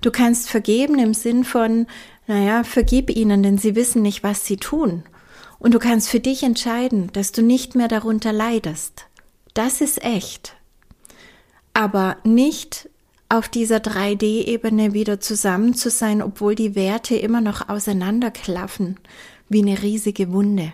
Du 0.00 0.12
kannst 0.12 0.48
vergeben 0.48 0.98
im 1.00 1.12
Sinn 1.12 1.44
von, 1.44 1.88
naja, 2.28 2.62
vergib 2.62 3.10
ihnen, 3.10 3.42
denn 3.42 3.58
sie 3.58 3.74
wissen 3.74 4.00
nicht, 4.02 4.22
was 4.22 4.46
sie 4.46 4.56
tun. 4.58 5.02
Und 5.58 5.74
du 5.74 5.80
kannst 5.80 6.08
für 6.08 6.20
dich 6.20 6.44
entscheiden, 6.44 7.10
dass 7.12 7.32
du 7.32 7.42
nicht 7.42 7.74
mehr 7.74 7.88
darunter 7.88 8.32
leidest. 8.32 9.06
Das 9.54 9.80
ist 9.80 10.04
echt. 10.04 10.54
aber 11.78 12.16
nicht 12.24 12.90
auf 13.28 13.48
dieser 13.48 13.78
3D-Ebene 13.78 14.94
wieder 14.94 15.20
zusammen 15.20 15.74
zu 15.74 15.90
sein, 15.90 16.22
obwohl 16.22 16.54
die 16.54 16.74
Werte 16.74 17.16
immer 17.16 17.40
noch 17.40 17.68
auseinanderklaffen, 17.68 18.98
wie 19.48 19.62
eine 19.62 19.82
riesige 19.82 20.32
Wunde. 20.32 20.72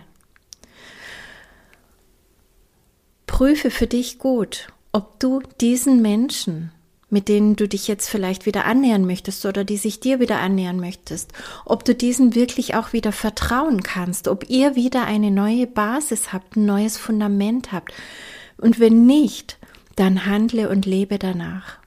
Prüfe 3.27 3.71
für 3.71 3.87
dich 3.87 4.19
gut, 4.19 4.67
ob 4.93 5.19
du 5.19 5.41
diesen 5.59 6.01
Menschen, 6.01 6.71
mit 7.09 7.27
denen 7.27 7.57
du 7.57 7.67
dich 7.67 7.87
jetzt 7.87 8.09
vielleicht 8.09 8.45
wieder 8.45 8.63
annähern 8.63 9.05
möchtest 9.05 9.45
oder 9.45 9.65
die 9.65 9.77
sich 9.77 9.99
dir 9.99 10.21
wieder 10.21 10.39
annähern 10.39 10.79
möchtest, 10.79 11.33
ob 11.65 11.83
du 11.83 11.93
diesen 11.93 12.35
wirklich 12.35 12.75
auch 12.75 12.93
wieder 12.93 13.11
vertrauen 13.11 13.83
kannst, 13.83 14.29
ob 14.29 14.49
ihr 14.49 14.75
wieder 14.75 15.05
eine 15.05 15.31
neue 15.31 15.67
Basis 15.67 16.31
habt, 16.31 16.55
ein 16.55 16.65
neues 16.65 16.97
Fundament 16.97 17.73
habt. 17.73 17.93
Und 18.57 18.79
wenn 18.79 19.05
nicht, 19.05 19.57
dann 19.97 20.25
handle 20.25 20.69
und 20.69 20.85
lebe 20.85 21.19
danach. 21.19 21.84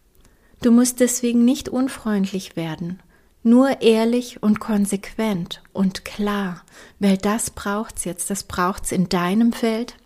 Du 0.60 0.70
musst 0.70 1.00
deswegen 1.00 1.44
nicht 1.44 1.68
unfreundlich 1.68 2.56
werden, 2.56 3.00
nur 3.42 3.80
ehrlich 3.80 4.42
und 4.42 4.58
konsequent 4.58 5.62
und 5.72 6.04
klar, 6.04 6.64
weil 6.98 7.16
das 7.16 7.50
braucht's 7.50 8.04
jetzt, 8.04 8.30
das 8.30 8.42
braucht's 8.42 8.90
in 8.90 9.08
deinem 9.08 9.52
Feld 9.52 9.96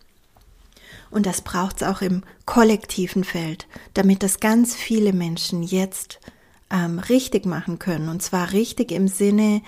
und 1.11 1.27
das 1.27 1.41
braucht's 1.41 1.83
auch 1.83 2.03
im 2.03 2.23
kollektiven 2.45 3.25
Feld, 3.25 3.67
damit 3.95 4.23
das 4.23 4.41
ganz 4.41 4.75
viele 4.75 5.13
Menschen 5.13 5.63
jetzt 5.63 6.21
ähm, 6.71 6.99
richtig 6.99 7.47
machen 7.47 7.79
können. 7.79 8.09
Und 8.09 8.23
zwar 8.23 8.53
richtig 8.53 8.91
im 8.91 9.09
Sinne 9.09 9.63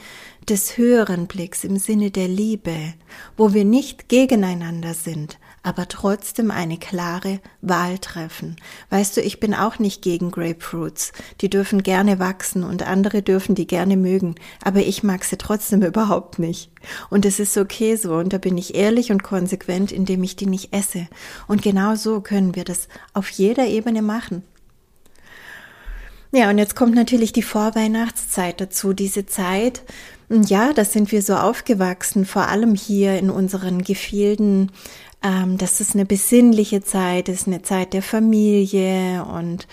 des 0.49 0.76
höheren 0.76 1.26
Blicks, 1.26 1.64
im 1.64 1.76
Sinne 1.76 2.11
der 2.11 2.29
Liebe, 2.29 2.95
wo 3.37 3.53
wir 3.55 3.64
nicht 3.64 4.09
gegeneinander 4.09 4.95
sind, 4.95 5.38
aber 5.64 5.88
trotzdem 5.88 6.50
eine 6.50 6.76
klare 6.76 7.40
Wahl 7.62 7.99
treffen. 7.99 8.56
Weißt 8.90 9.16
du, 9.16 9.23
ich 9.23 9.40
bin 9.40 9.54
auch 9.54 9.78
nicht 9.78 10.02
gegen 10.02 10.30
Grapefruits. 10.30 11.12
Die 11.40 11.50
dürfen 11.50 11.83
gerne 11.83 12.18
wachsen 12.18 12.62
und 12.62 12.87
andere 12.87 13.23
dürfen 13.23 13.54
die 13.54 13.66
gerne 13.66 13.97
mögen, 13.97 14.37
aber 14.62 14.80
ich 14.80 15.02
mag 15.02 15.25
sie 15.25 15.38
trotzdem 15.38 15.83
überhaupt 15.83 16.38
nicht. 16.38 16.71
Und 17.09 17.25
es 17.25 17.40
ist 17.40 17.56
okay 17.56 17.97
so 17.97 18.14
und 18.14 18.33
da 18.33 18.38
bin 18.38 18.59
ich 18.59 18.75
ehrlich 18.75 19.11
und 19.11 19.23
konsequent, 19.23 19.90
indem 19.90 20.23
ich 20.23 20.37
die 20.37 20.47
nicht 20.47 20.75
esse. 20.75 21.09
Und 21.49 21.62
genau 21.62 21.94
so 21.97 22.21
können 22.21 22.54
wir 22.54 22.64
das 22.64 22.88
auf 23.14 23.30
jeder 23.30 23.66
Ebene 23.66 24.02
machen. 24.02 24.44
Ja, 26.30 26.50
und 26.50 26.59
jetzt 26.59 26.75
kommt 26.75 26.94
natürlich 26.97 27.33
die 27.33 27.42
Vorweihnachtszeit 27.42 28.61
dazu, 28.61 28.92
diese 28.92 29.25
Zeit, 29.25 29.83
ja, 30.28 30.73
da 30.73 30.85
sind 30.85 31.12
wir 31.12 31.23
so 31.23 31.35
aufgewachsen, 31.37 32.25
vor 32.25 32.49
allem 32.49 32.75
hier 32.75 33.18
in 33.18 33.30
unseren 33.30 33.83
Gefilden, 33.83 34.73
ähm, 35.25 35.57
dass 35.57 35.81
es 35.81 35.95
eine 35.95 36.04
besinnliche 36.04 36.83
Zeit 36.83 37.28
ist, 37.31 37.47
eine 37.47 37.62
Zeit 37.62 37.95
der 37.95 38.02
Familie 38.02 39.25
und 39.25 39.66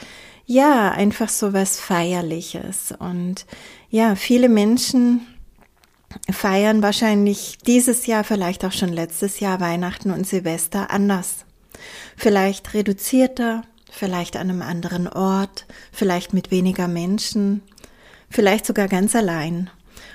ja, 0.46 0.92
einfach 0.92 1.30
so 1.30 1.54
was 1.54 1.80
Feierliches. 1.80 2.94
Und 2.98 3.46
ja, 3.90 4.16
viele 4.16 4.50
Menschen 4.50 5.28
feiern 6.32 6.82
wahrscheinlich 6.82 7.58
dieses 7.68 8.06
Jahr, 8.06 8.24
vielleicht 8.24 8.66
auch 8.66 8.72
schon 8.72 8.92
letztes 8.92 9.40
Jahr 9.40 9.60
Weihnachten 9.60 10.12
und 10.12 10.26
Silvester 10.26 10.90
anders. 10.90 11.46
Vielleicht 12.16 12.74
reduzierter, 12.74 13.64
vielleicht 13.90 14.38
an 14.38 14.50
einem 14.50 14.62
anderen 14.62 15.08
Ort, 15.08 15.66
vielleicht 15.92 16.34
mit 16.34 16.52
weniger 16.52 16.88
Menschen, 16.88 17.62
vielleicht 18.30 18.66
sogar 18.66 18.88
ganz 18.88 19.16
allein. 19.16 19.70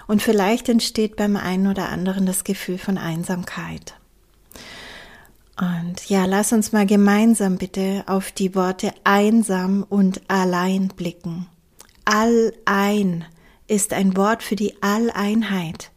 Und 0.07 0.23
vielleicht 0.23 0.69
entsteht 0.69 1.17
beim 1.17 1.37
einen 1.37 1.67
oder 1.67 1.89
anderen 1.89 2.27
das 2.27 2.45
Gefühl 2.45 2.79
von 2.79 2.97
Einsamkeit. 2.97 3.95
Und 5.59 6.11
ja, 6.11 6.27
lass 6.27 6.53
uns 6.53 6.73
mal 6.73 6.87
gemeinsam 6.87 7.57
bitte 7.57 8.05
auf 8.07 8.31
die 8.31 8.55
Worte 8.55 8.93
einsam 9.05 9.85
und 9.89 10.21
allein 10.29 10.89
blicken. 10.89 11.47
Allein 12.05 13.25
ist 13.67 13.95
ein 13.95 14.17
Wort 14.17 14.43
für 14.43 14.57
die 14.57 14.81
Alleinheit. 14.83 15.91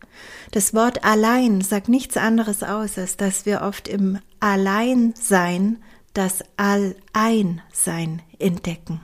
Das 0.52 0.74
Wort 0.74 1.04
allein 1.04 1.62
sagt 1.62 1.90
nichts 1.90 2.16
anderes 2.16 2.64
aus, 2.64 2.98
als 2.98 3.18
dass 3.18 3.46
wir 3.46 3.62
oft 3.62 3.88
im 3.88 4.20
Alleinsein 4.40 5.78
das 6.14 6.40
Alleinsein 6.58 8.22
entdecken. 8.40 9.02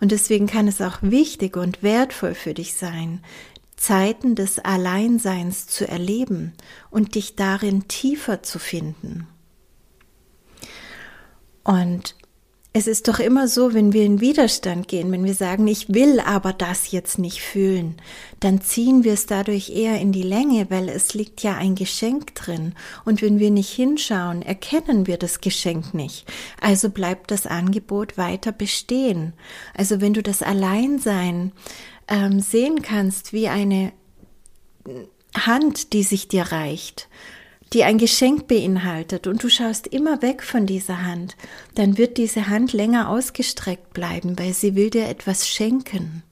Und 0.00 0.10
deswegen 0.10 0.48
kann 0.48 0.68
es 0.68 0.80
auch 0.80 0.98
wichtig 1.00 1.56
und 1.56 1.82
wertvoll 1.82 2.34
für 2.34 2.54
dich 2.54 2.74
sein, 2.74 3.20
Zeiten 3.76 4.34
des 4.34 4.58
Alleinseins 4.58 5.66
zu 5.66 5.88
erleben 5.88 6.52
und 6.90 7.14
dich 7.14 7.36
darin 7.36 7.88
tiefer 7.88 8.42
zu 8.42 8.58
finden. 8.58 9.28
Und 11.64 12.14
es 12.76 12.88
ist 12.88 13.06
doch 13.06 13.20
immer 13.20 13.46
so, 13.46 13.72
wenn 13.72 13.92
wir 13.92 14.04
in 14.04 14.20
Widerstand 14.20 14.88
gehen, 14.88 15.12
wenn 15.12 15.24
wir 15.24 15.34
sagen, 15.34 15.68
ich 15.68 15.94
will 15.94 16.18
aber 16.18 16.52
das 16.52 16.90
jetzt 16.90 17.20
nicht 17.20 17.40
fühlen, 17.40 17.94
dann 18.40 18.60
ziehen 18.60 19.04
wir 19.04 19.12
es 19.12 19.26
dadurch 19.26 19.70
eher 19.70 20.00
in 20.00 20.10
die 20.10 20.24
Länge, 20.24 20.66
weil 20.70 20.88
es 20.88 21.14
liegt 21.14 21.44
ja 21.44 21.56
ein 21.56 21.76
Geschenk 21.76 22.34
drin. 22.34 22.74
Und 23.04 23.22
wenn 23.22 23.38
wir 23.38 23.52
nicht 23.52 23.70
hinschauen, 23.70 24.42
erkennen 24.42 25.06
wir 25.06 25.18
das 25.18 25.40
Geschenk 25.40 25.94
nicht. 25.94 26.26
Also 26.60 26.90
bleibt 26.90 27.30
das 27.30 27.46
Angebot 27.46 28.18
weiter 28.18 28.50
bestehen. 28.50 29.34
Also 29.74 30.00
wenn 30.00 30.12
du 30.12 30.24
das 30.24 30.42
Alleinsein 30.42 31.52
ähm, 32.08 32.40
sehen 32.40 32.82
kannst 32.82 33.32
wie 33.32 33.46
eine 33.46 33.92
Hand, 35.36 35.92
die 35.92 36.02
sich 36.02 36.26
dir 36.26 36.42
reicht, 36.42 37.08
die 37.74 37.84
ein 37.84 37.98
Geschenk 37.98 38.46
beinhaltet 38.46 39.26
und 39.26 39.42
du 39.42 39.48
schaust 39.48 39.88
immer 39.88 40.22
weg 40.22 40.44
von 40.44 40.64
dieser 40.64 41.04
Hand, 41.04 41.36
dann 41.74 41.98
wird 41.98 42.16
diese 42.16 42.48
Hand 42.48 42.72
länger 42.72 43.08
ausgestreckt 43.08 43.92
bleiben, 43.92 44.38
weil 44.38 44.54
sie 44.54 44.76
will 44.76 44.90
dir 44.90 45.08
etwas 45.08 45.48
schenken. 45.48 46.22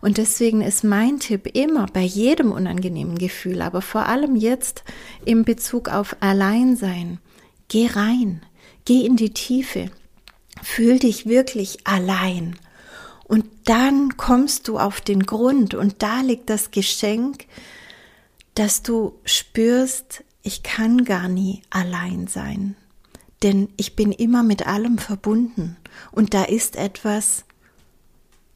Und 0.00 0.18
deswegen 0.18 0.60
ist 0.60 0.84
mein 0.84 1.20
Tipp 1.20 1.46
immer 1.54 1.86
bei 1.86 2.02
jedem 2.02 2.52
unangenehmen 2.52 3.16
Gefühl, 3.16 3.62
aber 3.62 3.82
vor 3.82 4.06
allem 4.06 4.36
jetzt 4.36 4.82
im 5.24 5.44
Bezug 5.44 5.88
auf 5.88 6.16
Alleinsein, 6.20 7.18
geh 7.68 7.86
rein, 7.86 8.42
geh 8.84 9.06
in 9.06 9.16
die 9.16 9.32
Tiefe, 9.32 9.90
fühl 10.62 10.98
dich 10.98 11.26
wirklich 11.26 11.86
allein. 11.86 12.56
Und 13.26 13.46
dann 13.64 14.16
kommst 14.16 14.68
du 14.68 14.78
auf 14.78 15.00
den 15.00 15.24
Grund 15.24 15.72
und 15.74 16.02
da 16.02 16.20
liegt 16.20 16.50
das 16.50 16.72
Geschenk, 16.72 17.46
dass 18.54 18.82
du 18.82 19.18
spürst, 19.24 20.24
ich 20.44 20.62
kann 20.62 21.04
gar 21.04 21.28
nie 21.28 21.62
allein 21.70 22.28
sein, 22.28 22.76
denn 23.42 23.70
ich 23.76 23.96
bin 23.96 24.12
immer 24.12 24.42
mit 24.42 24.66
allem 24.66 24.98
verbunden 24.98 25.76
und 26.12 26.34
da 26.34 26.44
ist 26.44 26.76
etwas, 26.76 27.44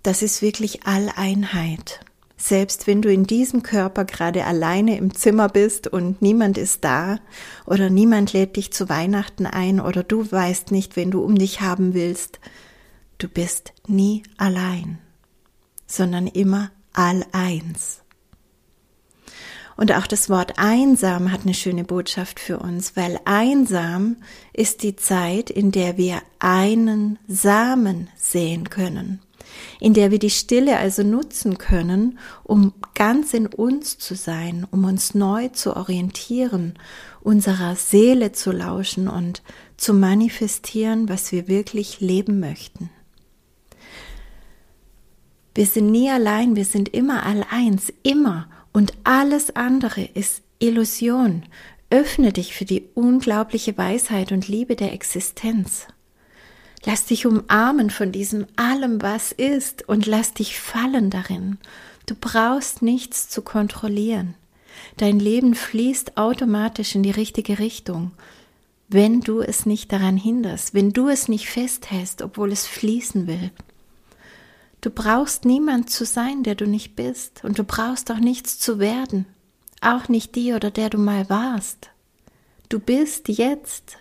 das 0.03 0.23
ist 0.23 0.43
wirklich 0.43 0.87
Alleinheit. 0.87 2.01
Selbst 2.37 2.87
wenn 2.87 3.03
du 3.03 3.13
in 3.13 3.25
diesem 3.25 3.65
Körper 3.65 4.05
gerade 4.05 4.45
alleine 4.45 4.97
im 4.97 5.13
Zimmer 5.13 5.49
bist 5.49 5.89
und 5.89 6.23
niemand 6.23 6.57
ist 6.57 6.85
da 6.85 7.19
oder 7.67 7.91
niemand 7.91 8.33
lädt 8.33 8.57
dich 8.57 8.71
zu 8.73 8.89
Weihnachten 8.89 9.47
ein 9.47 9.81
oder 9.81 10.05
du 10.05 10.31
weißt 10.31 10.71
nicht, 10.71 10.95
wen 10.95 11.11
du 11.11 11.23
um 11.23 11.37
dich 11.37 11.63
haben 11.63 11.95
willst, 11.95 12.39
du 13.17 13.29
bist 13.29 13.73
nie 13.89 14.23
allein, 14.37 14.99
sondern 15.87 16.29
immer 16.29 16.71
alleins. 16.93 18.03
Und 19.79 19.93
auch 19.93 20.09
das 20.09 20.29
Wort 20.29 20.55
einsam 20.57 21.31
hat 21.31 21.43
eine 21.43 21.55
schöne 21.55 21.85
Botschaft 21.85 22.41
für 22.41 22.59
uns, 22.59 22.97
weil 22.97 23.21
einsam 23.25 24.17
ist 24.53 24.83
die 24.83 24.97
Zeit, 24.97 25.51
in 25.51 25.71
der 25.71 25.97
wir 25.97 26.21
einen 26.41 27.17
Samen 27.29 28.09
sehen 28.17 28.71
können, 28.71 29.21
in 29.79 29.95
der 29.95 30.11
wir 30.11 30.19
die 30.19 30.31
Stille 30.31 30.79
also 30.79 31.05
nutzen 31.05 31.59
können, 31.59 32.19
um 32.43 32.75
ganz 32.97 33.35
in 33.35 33.47
uns 33.47 33.99
zu 33.99 34.17
sein, 34.17 34.67
um 34.69 34.83
uns 34.83 35.15
neu 35.15 35.47
zu 35.47 35.77
orientieren, 35.77 36.75
unserer 37.21 37.77
Seele 37.77 38.33
zu 38.33 38.51
lauschen 38.51 39.07
und 39.07 39.45
zu 39.77 39.95
manifestieren, 39.95 41.09
was 41.09 41.31
wir 41.31 41.47
wirklich 41.47 42.01
leben 42.01 42.41
möchten. 42.41 42.91
Wir 45.55 45.67
sind 45.67 45.93
nie 45.93 46.11
allein, 46.11 46.57
wir 46.57 46.65
sind 46.65 46.89
immer 46.89 47.25
alleins, 47.25 47.93
immer 48.03 48.49
und 48.79 48.93
alles 49.03 49.57
andere 49.57 50.05
ist 50.05 50.41
Illusion. 50.61 51.43
Öffne 51.91 52.33
dich 52.33 52.55
für 52.55 52.65
die 52.65 52.85
unglaubliche 52.95 53.77
Weisheit 53.77 54.31
und 54.31 54.47
Liebe 54.47 54.77
der 54.77 54.93
Existenz. 54.93 55.89
Lass 56.85 57.05
dich 57.05 57.27
umarmen 57.27 57.91
von 57.91 58.13
diesem 58.13 58.47
allem, 58.55 59.03
was 59.03 59.33
ist, 59.33 59.89
und 59.89 60.07
lass 60.07 60.33
dich 60.33 60.61
fallen 60.61 61.11
darin. 61.11 61.59
Du 62.07 62.15
brauchst 62.15 62.81
nichts 62.81 63.29
zu 63.29 63.43
kontrollieren. 63.43 64.35
Dein 64.97 65.19
Leben 65.19 65.57
fließt 65.57 66.17
automatisch 66.17 66.95
in 66.95 67.03
die 67.03 67.11
richtige 67.11 67.59
Richtung, 67.59 68.13
wenn 68.87 69.23
du 69.23 69.41
es 69.41 69.67
nicht 69.67 69.91
daran 69.91 70.17
hinderst, 70.17 70.73
wenn 70.73 70.93
du 70.93 71.09
es 71.09 71.27
nicht 71.27 71.49
festhältst, 71.49 72.23
obwohl 72.23 72.53
es 72.53 72.69
fließen 72.69 73.27
will. 73.27 73.51
Du 74.81 74.91
brauchst 74.91 75.45
niemand 75.45 75.91
zu 75.91 76.05
sein, 76.05 76.43
der 76.43 76.55
du 76.55 76.67
nicht 76.67 76.95
bist, 76.95 77.45
und 77.45 77.59
du 77.59 77.65
brauchst 77.65 78.11
auch 78.11 78.19
nichts 78.19 78.59
zu 78.59 78.79
werden, 78.79 79.27
auch 79.81 80.09
nicht 80.09 80.35
die 80.35 80.53
oder 80.53 80.71
der 80.71 80.91
du 80.91 80.99
mal 80.99 81.29
warst. 81.29 81.91
Du 82.69 82.79
bist 82.79 83.29
jetzt 83.29 83.99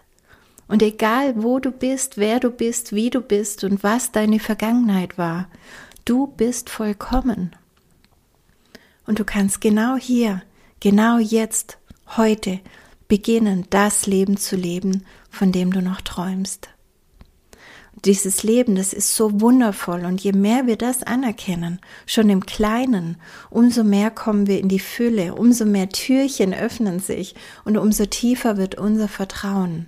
Und 0.67 0.83
egal 0.83 1.41
wo 1.41 1.59
du 1.59 1.71
bist, 1.71 2.17
wer 2.17 2.39
du 2.39 2.49
bist, 2.51 2.93
wie 2.93 3.09
du 3.09 3.21
bist 3.21 3.63
und 3.63 3.83
was 3.83 4.11
deine 4.11 4.39
Vergangenheit 4.39 5.17
war, 5.17 5.47
du 6.05 6.27
bist 6.27 6.69
vollkommen. 6.69 7.55
Und 9.05 9.19
du 9.19 9.23
kannst 9.23 9.61
genau 9.61 9.95
hier, 9.95 10.43
genau 10.81 11.17
jetzt, 11.19 11.77
heute 12.17 12.59
beginnen, 13.07 13.65
das 13.69 14.05
Leben 14.05 14.35
zu 14.35 14.57
leben, 14.57 15.05
von 15.29 15.53
dem 15.53 15.71
du 15.71 15.81
noch 15.81 16.01
träumst. 16.01 16.69
Dieses 18.05 18.43
Leben, 18.43 18.75
das 18.75 18.93
ist 18.93 19.15
so 19.15 19.41
wundervoll 19.41 20.05
und 20.05 20.21
je 20.21 20.31
mehr 20.31 20.67
wir 20.67 20.77
das 20.77 21.01
anerkennen, 21.01 21.79
schon 22.05 22.29
im 22.29 22.45
Kleinen, 22.45 23.17
umso 23.49 23.83
mehr 23.83 24.11
kommen 24.11 24.45
wir 24.45 24.59
in 24.59 24.69
die 24.69 24.79
Fülle, 24.79 25.33
umso 25.33 25.65
mehr 25.65 25.89
Türchen 25.89 26.53
öffnen 26.53 26.99
sich 26.99 27.33
und 27.65 27.75
umso 27.75 28.05
tiefer 28.05 28.57
wird 28.57 28.75
unser 28.75 29.07
Vertrauen. 29.07 29.87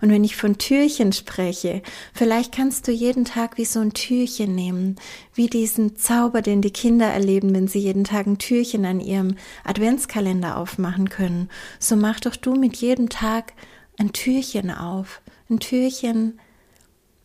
Und 0.00 0.10
wenn 0.10 0.24
ich 0.24 0.34
von 0.34 0.58
Türchen 0.58 1.12
spreche, 1.12 1.82
vielleicht 2.12 2.52
kannst 2.52 2.88
du 2.88 2.92
jeden 2.92 3.24
Tag 3.24 3.56
wie 3.56 3.64
so 3.64 3.78
ein 3.78 3.92
Türchen 3.92 4.56
nehmen, 4.56 4.96
wie 5.34 5.46
diesen 5.46 5.96
Zauber, 5.96 6.42
den 6.42 6.60
die 6.60 6.72
Kinder 6.72 7.06
erleben, 7.06 7.54
wenn 7.54 7.68
sie 7.68 7.78
jeden 7.78 8.02
Tag 8.02 8.26
ein 8.26 8.38
Türchen 8.38 8.84
an 8.84 8.98
ihrem 8.98 9.36
Adventskalender 9.62 10.56
aufmachen 10.56 11.08
können. 11.08 11.48
So 11.78 11.94
mach 11.94 12.18
doch 12.18 12.34
du 12.34 12.54
mit 12.54 12.76
jedem 12.78 13.08
Tag 13.08 13.52
ein 13.96 14.12
Türchen 14.12 14.72
auf, 14.72 15.20
ein 15.48 15.60
Türchen, 15.60 16.40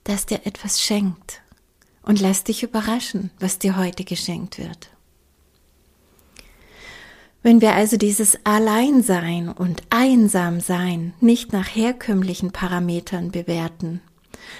das 0.03 0.25
dir 0.25 0.41
etwas 0.45 0.81
schenkt. 0.81 1.41
Und 2.01 2.19
lass 2.19 2.43
dich 2.43 2.63
überraschen, 2.63 3.31
was 3.39 3.59
dir 3.59 3.77
heute 3.77 4.03
geschenkt 4.03 4.57
wird. 4.57 4.89
Wenn 7.43 7.61
wir 7.61 7.73
also 7.75 7.97
dieses 7.97 8.37
Alleinsein 8.45 9.49
und 9.49 9.83
Einsamsein 9.89 11.13
nicht 11.19 11.51
nach 11.53 11.67
herkömmlichen 11.67 12.51
Parametern 12.51 13.31
bewerten, 13.31 14.01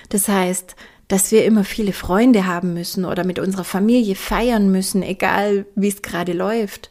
das 0.09 0.27
heißt, 0.27 0.75
dass 1.07 1.31
wir 1.31 1.45
immer 1.45 1.63
viele 1.63 1.93
Freunde 1.93 2.45
haben 2.45 2.73
müssen 2.73 3.05
oder 3.05 3.23
mit 3.23 3.39
unserer 3.39 3.63
Familie 3.63 4.15
feiern 4.15 4.71
müssen, 4.71 5.03
egal 5.03 5.65
wie 5.75 5.87
es 5.87 6.01
gerade 6.01 6.33
läuft, 6.33 6.89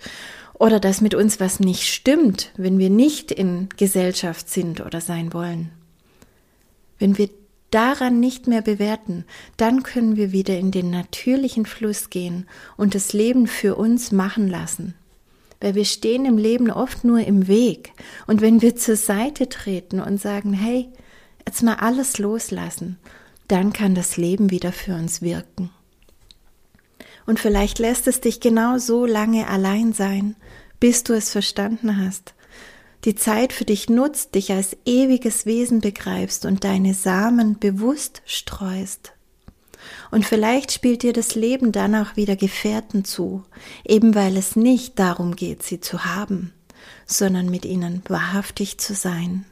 oder 0.55 0.81
dass 0.81 1.01
mit 1.01 1.15
uns 1.15 1.41
was 1.41 1.61
nicht 1.61 1.89
stimmt, 1.89 2.53
wenn 2.57 2.79
wir 2.79 2.89
nicht 2.89 3.31
in 3.31 3.69
Gesellschaft 3.77 4.49
sind 4.49 4.81
oder 4.81 5.01
sein 5.01 5.33
wollen. 5.33 5.73
Wenn 6.99 7.19
wir 7.19 7.29
daran 7.73 8.21
nicht 8.21 8.47
mehr 8.47 8.63
bewerten, 8.63 9.25
dann 9.57 9.83
können 9.83 10.17
wir 10.17 10.33
wieder 10.33 10.59
in 10.59 10.71
den 10.71 10.91
natürlichen 10.91 11.67
Fluss 11.67 12.11
gehen 12.11 12.47
und 12.77 12.95
das 12.95 13.13
Leben 13.13 13.47
für 13.47 13.77
uns 13.77 14.13
machen 14.13 14.49
lassen 14.49 14.95
weil 15.63 15.77
wir 15.77 15.85
stehen 15.85 16.25
im 16.27 16.39
Leben 16.39 16.71
oft 16.71 17.05
nur 17.05 17.21
im 17.21 17.47
Weg. 17.47 17.93
Und 18.27 18.41
wenn 18.41 18.61
wir 18.63 18.75
zur 18.75 18.97
Seite 18.97 19.49
treten 19.49 20.01
und 20.01 20.21
sagen, 20.21 20.53
hey, 20.53 20.89
jetzt 21.47 21.63
mal 21.63 21.77
alles 21.77 22.19
loslassen, 22.19 22.99
dann 23.47 23.73
kann 23.73 23.95
das 23.95 24.17
Leben 24.17 24.51
wieder 24.51 24.73
für 24.73 24.95
uns 24.95 25.23
wirken. 25.23 25.71
Und 27.27 27.39
vielleicht 27.39 27.79
lässt 27.79 28.09
es 28.09 28.21
dich 28.21 28.41
genau 28.41 28.79
so 28.79 29.07
lange 29.07 29.47
allein 29.47 29.93
sein, 29.93 30.35
bis 30.81 31.05
du 31.05 31.13
es 31.13 31.31
verstanden 31.31 31.97
hast. 32.05 32.35
Die 33.05 33.15
Zeit 33.17 33.53
für 33.53 33.65
dich 33.65 33.89
nutzt, 33.89 34.35
dich 34.35 34.53
als 34.53 34.77
ewiges 34.85 35.45
Wesen 35.45 35.81
begreifst 35.81 36.47
und 36.47 36.63
deine 36.63 36.95
Samen 36.95 37.59
bewusst 37.59 38.23
streust. 38.25 39.13
Und 40.13 40.25
vielleicht 40.25 40.71
spielt 40.71 41.03
dir 41.03 41.13
das 41.13 41.35
Leben 41.35 41.73
dann 41.73 41.97
auch 41.97 42.17
wieder 42.17 42.37
Gefährten 42.37 43.05
zu, 43.05 43.43
eben 43.85 44.15
weil 44.15 44.37
es 44.37 44.55
nicht 44.55 44.99
darum 45.01 45.35
geht, 45.35 45.65
sie 45.65 45.81
zu 45.81 46.05
haben, 46.05 46.53
sondern 47.07 47.51
mit 47.51 47.65
ihnen 47.65 48.03
wahrhaftig 48.07 48.79
zu 48.79 48.95
sein. 48.95 49.45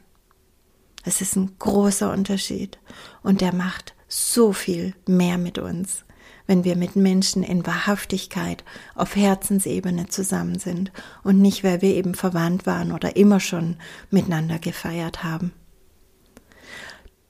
Es 1.03 1.19
ist 1.19 1.35
ein 1.35 1.51
großer 1.59 2.11
Unterschied 2.11 2.79
und 3.23 3.41
der 3.41 3.53
macht 3.53 3.95
so 4.07 4.53
viel 4.53 4.93
mehr 5.07 5.37
mit 5.37 5.57
uns, 5.57 6.05
wenn 6.51 6.65
wir 6.65 6.75
mit 6.75 6.97
Menschen 6.97 7.43
in 7.43 7.65
Wahrhaftigkeit 7.65 8.65
auf 8.93 9.15
Herzensebene 9.15 10.07
zusammen 10.07 10.59
sind 10.59 10.91
und 11.23 11.39
nicht, 11.39 11.63
weil 11.63 11.81
wir 11.81 11.95
eben 11.95 12.13
verwandt 12.13 12.65
waren 12.65 12.91
oder 12.91 13.15
immer 13.15 13.39
schon 13.39 13.77
miteinander 14.09 14.59
gefeiert 14.59 15.23
haben. 15.23 15.53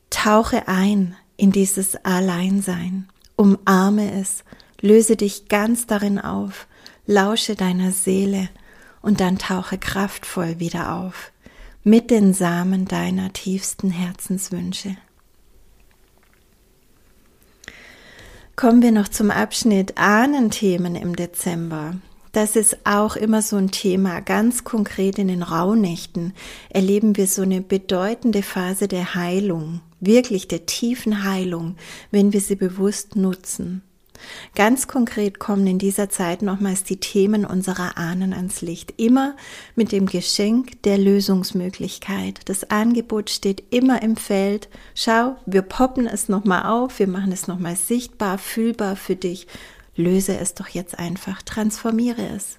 Tauche 0.10 0.68
ein 0.68 1.16
in 1.38 1.52
dieses 1.52 2.04
Alleinsein. 2.04 3.10
Umarme 3.36 4.12
es, 4.20 4.44
löse 4.82 5.18
dich 5.18 5.48
ganz 5.50 5.86
darin 5.86 6.18
auf, 6.18 6.66
lausche 7.06 7.56
deiner 7.56 7.92
Seele 7.92 8.50
und 9.04 9.20
dann 9.20 9.38
tauche 9.38 9.78
kraftvoll 9.78 10.60
wieder 10.60 10.94
auf 10.94 11.32
mit 11.84 12.10
den 12.10 12.34
Samen 12.34 12.86
deiner 12.86 13.32
tiefsten 13.34 13.92
Herzenswünsche. 13.92 14.98
Kommen 18.56 18.82
wir 18.82 18.92
noch 18.92 19.08
zum 19.08 19.32
Abschnitt 19.32 19.98
Ahnenthemen 19.98 20.96
im 20.96 21.16
Dezember. 21.16 21.96
Das 22.32 22.56
ist 22.56 22.78
auch 22.86 23.16
immer 23.16 23.42
so 23.42 23.58
ein 23.58 23.72
Thema. 23.72 24.22
Ganz 24.22 24.64
konkret 24.64 25.20
in 25.20 25.28
den 25.28 25.44
Rauhnächten 25.44 26.34
erleben 26.70 27.18
wir 27.18 27.28
so 27.28 27.42
eine 27.42 27.62
bedeutende 27.62 28.44
Phase 28.44 28.88
der 28.88 29.16
Heilung 29.16 29.82
wirklich 30.02 30.48
der 30.48 30.66
tiefen 30.66 31.24
Heilung, 31.24 31.78
wenn 32.10 32.34
wir 32.34 32.42
sie 32.42 32.56
bewusst 32.56 33.16
nutzen. 33.16 33.84
Ganz 34.56 34.88
konkret 34.88 35.40
kommen 35.40 35.66
in 35.68 35.80
dieser 35.80 36.10
Zeit 36.10 36.42
nochmals 36.42 36.84
die 36.84 36.98
Themen 36.98 37.46
unserer 37.46 37.98
Ahnen 37.98 38.34
ans 38.34 38.62
Licht, 38.62 38.94
immer 38.98 39.36
mit 39.76 39.92
dem 39.92 40.06
Geschenk 40.06 40.82
der 40.84 40.98
Lösungsmöglichkeit. 40.98 42.42
Das 42.46 42.70
Angebot 42.70 43.30
steht 43.30 43.64
immer 43.72 44.02
im 44.02 44.16
Feld. 44.16 44.70
Schau, 44.96 45.36
wir 45.46 45.62
poppen 45.62 46.08
es 46.08 46.30
nochmal 46.30 46.64
auf, 46.64 47.00
wir 47.00 47.08
machen 47.08 47.32
es 47.32 47.48
nochmal 47.48 47.76
sichtbar, 47.76 48.38
fühlbar 48.38 48.96
für 48.96 49.16
dich. 49.16 49.48
Löse 49.96 50.38
es 50.38 50.54
doch 50.54 50.68
jetzt 50.68 50.98
einfach, 50.98 51.42
transformiere 51.42 52.26
es. 52.36 52.58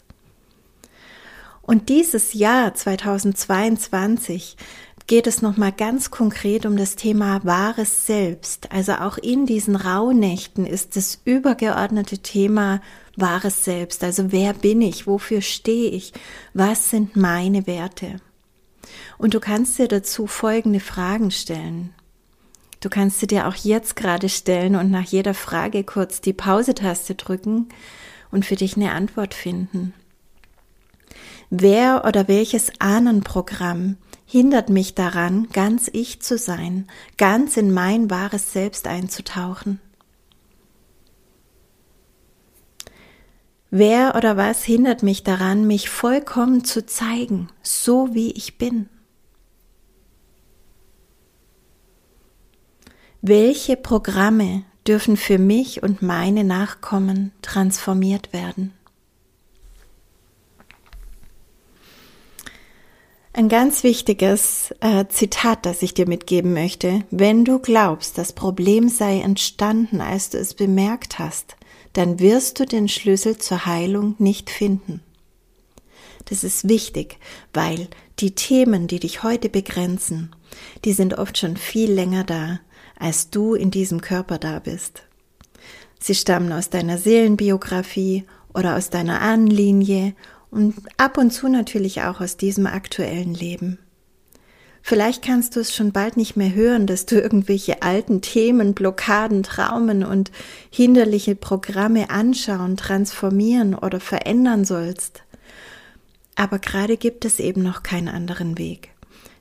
Und 1.62 1.88
dieses 1.88 2.34
Jahr 2.34 2.74
2022 2.74 4.56
geht 5.06 5.26
es 5.26 5.42
nochmal 5.42 5.72
ganz 5.72 6.10
konkret 6.10 6.66
um 6.66 6.76
das 6.76 6.96
Thema 6.96 7.44
wahres 7.44 8.06
Selbst. 8.06 8.70
Also 8.72 8.94
auch 8.94 9.18
in 9.18 9.46
diesen 9.46 9.76
Rauhnächten 9.76 10.66
ist 10.66 10.96
das 10.96 11.20
übergeordnete 11.24 12.18
Thema 12.18 12.80
wahres 13.16 13.64
Selbst. 13.64 14.04
Also 14.04 14.32
wer 14.32 14.54
bin 14.54 14.80
ich? 14.80 15.06
Wofür 15.06 15.42
stehe 15.42 15.90
ich? 15.90 16.12
Was 16.54 16.90
sind 16.90 17.16
meine 17.16 17.66
Werte? 17.66 18.20
Und 19.18 19.34
du 19.34 19.40
kannst 19.40 19.78
dir 19.78 19.88
dazu 19.88 20.26
folgende 20.26 20.80
Fragen 20.80 21.30
stellen. 21.30 21.94
Du 22.80 22.88
kannst 22.88 23.20
sie 23.20 23.28
dir 23.28 23.46
auch 23.46 23.54
jetzt 23.54 23.94
gerade 23.94 24.28
stellen 24.28 24.74
und 24.74 24.90
nach 24.90 25.04
jeder 25.04 25.34
Frage 25.34 25.84
kurz 25.84 26.20
die 26.20 26.32
Pause-Taste 26.32 27.14
drücken 27.14 27.68
und 28.32 28.44
für 28.44 28.56
dich 28.56 28.76
eine 28.76 28.90
Antwort 28.90 29.34
finden. 29.34 29.94
Wer 31.48 32.04
oder 32.06 32.26
welches 32.26 32.72
Ahnenprogramm 32.80 33.98
hindert 34.32 34.70
mich 34.70 34.94
daran, 34.94 35.46
ganz 35.52 35.90
ich 35.92 36.22
zu 36.22 36.38
sein, 36.38 36.86
ganz 37.18 37.58
in 37.58 37.70
mein 37.70 38.08
wahres 38.08 38.54
Selbst 38.54 38.86
einzutauchen? 38.86 39.78
Wer 43.70 44.14
oder 44.16 44.38
was 44.38 44.64
hindert 44.64 45.02
mich 45.02 45.22
daran, 45.22 45.66
mich 45.66 45.90
vollkommen 45.90 46.64
zu 46.64 46.86
zeigen, 46.86 47.50
so 47.60 48.14
wie 48.14 48.30
ich 48.30 48.56
bin? 48.56 48.88
Welche 53.20 53.76
Programme 53.76 54.64
dürfen 54.86 55.18
für 55.18 55.38
mich 55.38 55.82
und 55.82 56.00
meine 56.00 56.42
Nachkommen 56.42 57.32
transformiert 57.42 58.32
werden? 58.32 58.72
Ein 63.34 63.48
ganz 63.48 63.82
wichtiges 63.82 64.74
äh, 64.80 65.06
Zitat, 65.08 65.64
das 65.64 65.80
ich 65.80 65.94
dir 65.94 66.06
mitgeben 66.06 66.52
möchte. 66.52 67.04
Wenn 67.10 67.46
du 67.46 67.60
glaubst, 67.60 68.18
das 68.18 68.34
Problem 68.34 68.90
sei 68.90 69.20
entstanden, 69.20 70.02
als 70.02 70.28
du 70.28 70.38
es 70.38 70.52
bemerkt 70.52 71.18
hast, 71.18 71.56
dann 71.94 72.20
wirst 72.20 72.60
du 72.60 72.66
den 72.66 72.88
Schlüssel 72.88 73.38
zur 73.38 73.64
Heilung 73.64 74.16
nicht 74.18 74.50
finden. 74.50 75.00
Das 76.26 76.44
ist 76.44 76.68
wichtig, 76.68 77.18
weil 77.54 77.88
die 78.18 78.34
Themen, 78.34 78.86
die 78.86 79.00
dich 79.00 79.22
heute 79.22 79.48
begrenzen, 79.48 80.30
die 80.84 80.92
sind 80.92 81.16
oft 81.16 81.38
schon 81.38 81.56
viel 81.56 81.90
länger 81.90 82.24
da, 82.24 82.60
als 82.98 83.30
du 83.30 83.54
in 83.54 83.70
diesem 83.70 84.02
Körper 84.02 84.36
da 84.36 84.58
bist. 84.58 85.04
Sie 85.98 86.14
stammen 86.14 86.52
aus 86.52 86.68
deiner 86.68 86.98
Seelenbiografie 86.98 88.24
oder 88.52 88.76
aus 88.76 88.90
deiner 88.90 89.22
Ahnenlinie 89.22 90.14
und 90.52 90.74
ab 90.98 91.18
und 91.18 91.32
zu 91.32 91.48
natürlich 91.48 92.02
auch 92.02 92.20
aus 92.20 92.36
diesem 92.36 92.66
aktuellen 92.66 93.34
Leben. 93.34 93.78
Vielleicht 94.82 95.24
kannst 95.24 95.56
du 95.56 95.60
es 95.60 95.74
schon 95.74 95.92
bald 95.92 96.16
nicht 96.16 96.36
mehr 96.36 96.52
hören, 96.54 96.86
dass 96.86 97.06
du 97.06 97.18
irgendwelche 97.18 97.82
alten 97.82 98.20
Themen, 98.20 98.74
Blockaden, 98.74 99.44
Traumen 99.44 100.04
und 100.04 100.30
hinderliche 100.70 101.36
Programme 101.36 102.10
anschauen, 102.10 102.76
transformieren 102.76 103.74
oder 103.74 104.00
verändern 104.00 104.64
sollst. 104.64 105.22
Aber 106.34 106.58
gerade 106.58 106.96
gibt 106.96 107.24
es 107.24 107.38
eben 107.38 107.62
noch 107.62 107.82
keinen 107.82 108.08
anderen 108.08 108.58
Weg. 108.58 108.90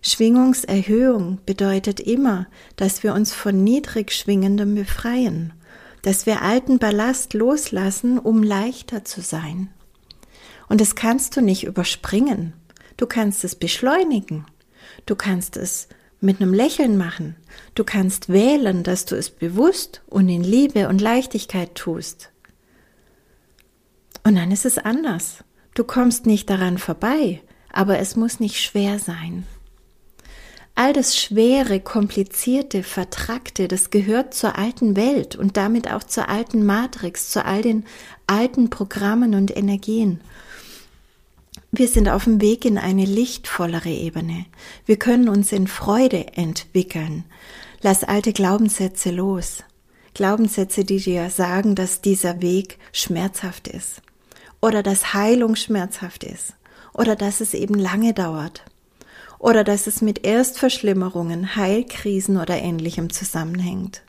Schwingungserhöhung 0.03 1.39
bedeutet 1.45 1.99
immer, 1.99 2.47
dass 2.75 3.03
wir 3.03 3.13
uns 3.13 3.33
von 3.33 3.63
niedrig 3.63 4.11
schwingendem 4.11 4.75
befreien, 4.75 5.53
dass 6.03 6.25
wir 6.25 6.41
alten 6.41 6.79
Ballast 6.79 7.33
loslassen, 7.33 8.17
um 8.19 8.43
leichter 8.43 9.03
zu 9.05 9.21
sein. 9.21 9.69
Und 10.71 10.79
das 10.79 10.95
kannst 10.95 11.35
du 11.35 11.41
nicht 11.41 11.65
überspringen. 11.65 12.53
Du 12.95 13.05
kannst 13.05 13.43
es 13.43 13.55
beschleunigen. 13.55 14.45
Du 15.05 15.17
kannst 15.17 15.57
es 15.57 15.89
mit 16.21 16.39
einem 16.39 16.53
Lächeln 16.53 16.95
machen. 16.95 17.35
Du 17.75 17.83
kannst 17.83 18.29
wählen, 18.29 18.81
dass 18.83 19.03
du 19.03 19.17
es 19.17 19.31
bewusst 19.31 20.01
und 20.07 20.29
in 20.29 20.45
Liebe 20.45 20.87
und 20.87 21.01
Leichtigkeit 21.01 21.75
tust. 21.75 22.31
Und 24.23 24.35
dann 24.35 24.49
ist 24.49 24.63
es 24.65 24.77
anders. 24.77 25.43
Du 25.73 25.83
kommst 25.83 26.25
nicht 26.25 26.49
daran 26.49 26.77
vorbei, 26.77 27.41
aber 27.73 27.99
es 27.99 28.15
muss 28.15 28.39
nicht 28.39 28.61
schwer 28.61 28.97
sein. 28.97 29.45
All 30.75 30.93
das 30.93 31.17
Schwere, 31.17 31.81
Komplizierte, 31.81 32.83
Vertrackte, 32.83 33.67
das 33.67 33.89
gehört 33.89 34.33
zur 34.33 34.57
alten 34.57 34.95
Welt 34.95 35.35
und 35.35 35.57
damit 35.57 35.91
auch 35.91 36.05
zur 36.05 36.29
alten 36.29 36.65
Matrix, 36.65 37.29
zu 37.29 37.43
all 37.43 37.61
den 37.61 37.83
alten 38.25 38.69
Programmen 38.69 39.35
und 39.35 39.53
Energien. 39.53 40.21
Wir 41.71 41.87
sind 41.87 42.09
auf 42.09 42.25
dem 42.25 42.41
Weg 42.41 42.65
in 42.65 42.77
eine 42.77 43.05
lichtvollere 43.05 43.89
Ebene. 43.89 44.45
Wir 44.85 44.97
können 44.97 45.29
uns 45.29 45.51
in 45.51 45.67
Freude 45.67 46.35
entwickeln. 46.35 47.23
Lass 47.81 48.03
alte 48.03 48.33
Glaubenssätze 48.33 49.11
los. 49.11 49.63
Glaubenssätze, 50.13 50.83
die 50.83 50.99
dir 50.99 51.29
sagen, 51.29 51.75
dass 51.75 52.01
dieser 52.01 52.41
Weg 52.41 52.77
schmerzhaft 52.91 53.69
ist. 53.69 54.01
Oder 54.61 54.83
dass 54.83 55.13
Heilung 55.13 55.55
schmerzhaft 55.55 56.23
ist. 56.23 56.55
Oder 56.93 57.15
dass 57.15 57.39
es 57.39 57.53
eben 57.53 57.75
lange 57.75 58.13
dauert 58.13 58.63
oder 59.41 59.63
dass 59.63 59.87
es 59.87 60.01
mit 60.01 60.23
Erstverschlimmerungen, 60.23 61.55
Heilkrisen 61.55 62.37
oder 62.37 62.61
ähnlichem 62.61 63.11
zusammenhängt. 63.11 64.03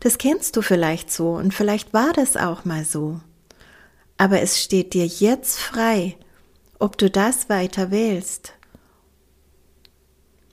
Das 0.00 0.16
kennst 0.16 0.56
du 0.56 0.62
vielleicht 0.62 1.12
so 1.12 1.32
und 1.32 1.52
vielleicht 1.52 1.92
war 1.92 2.12
das 2.14 2.38
auch 2.38 2.64
mal 2.64 2.84
so. 2.84 3.20
Aber 4.16 4.40
es 4.40 4.62
steht 4.62 4.94
dir 4.94 5.06
jetzt 5.06 5.58
frei, 5.58 6.16
ob 6.78 6.98
du 6.98 7.10
das 7.10 7.48
weiter 7.48 7.90
wählst. 7.90 8.52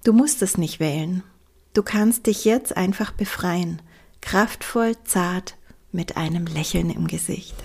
Du 0.03 0.13
musst 0.13 0.41
es 0.41 0.57
nicht 0.57 0.79
wählen. 0.79 1.23
Du 1.73 1.81
kannst 1.81 2.27
dich 2.27 2.45
jetzt 2.45 2.75
einfach 2.75 3.11
befreien, 3.11 3.81
kraftvoll, 4.21 4.95
zart, 5.05 5.55
mit 5.91 6.17
einem 6.17 6.45
Lächeln 6.45 6.89
im 6.89 7.07
Gesicht. 7.07 7.55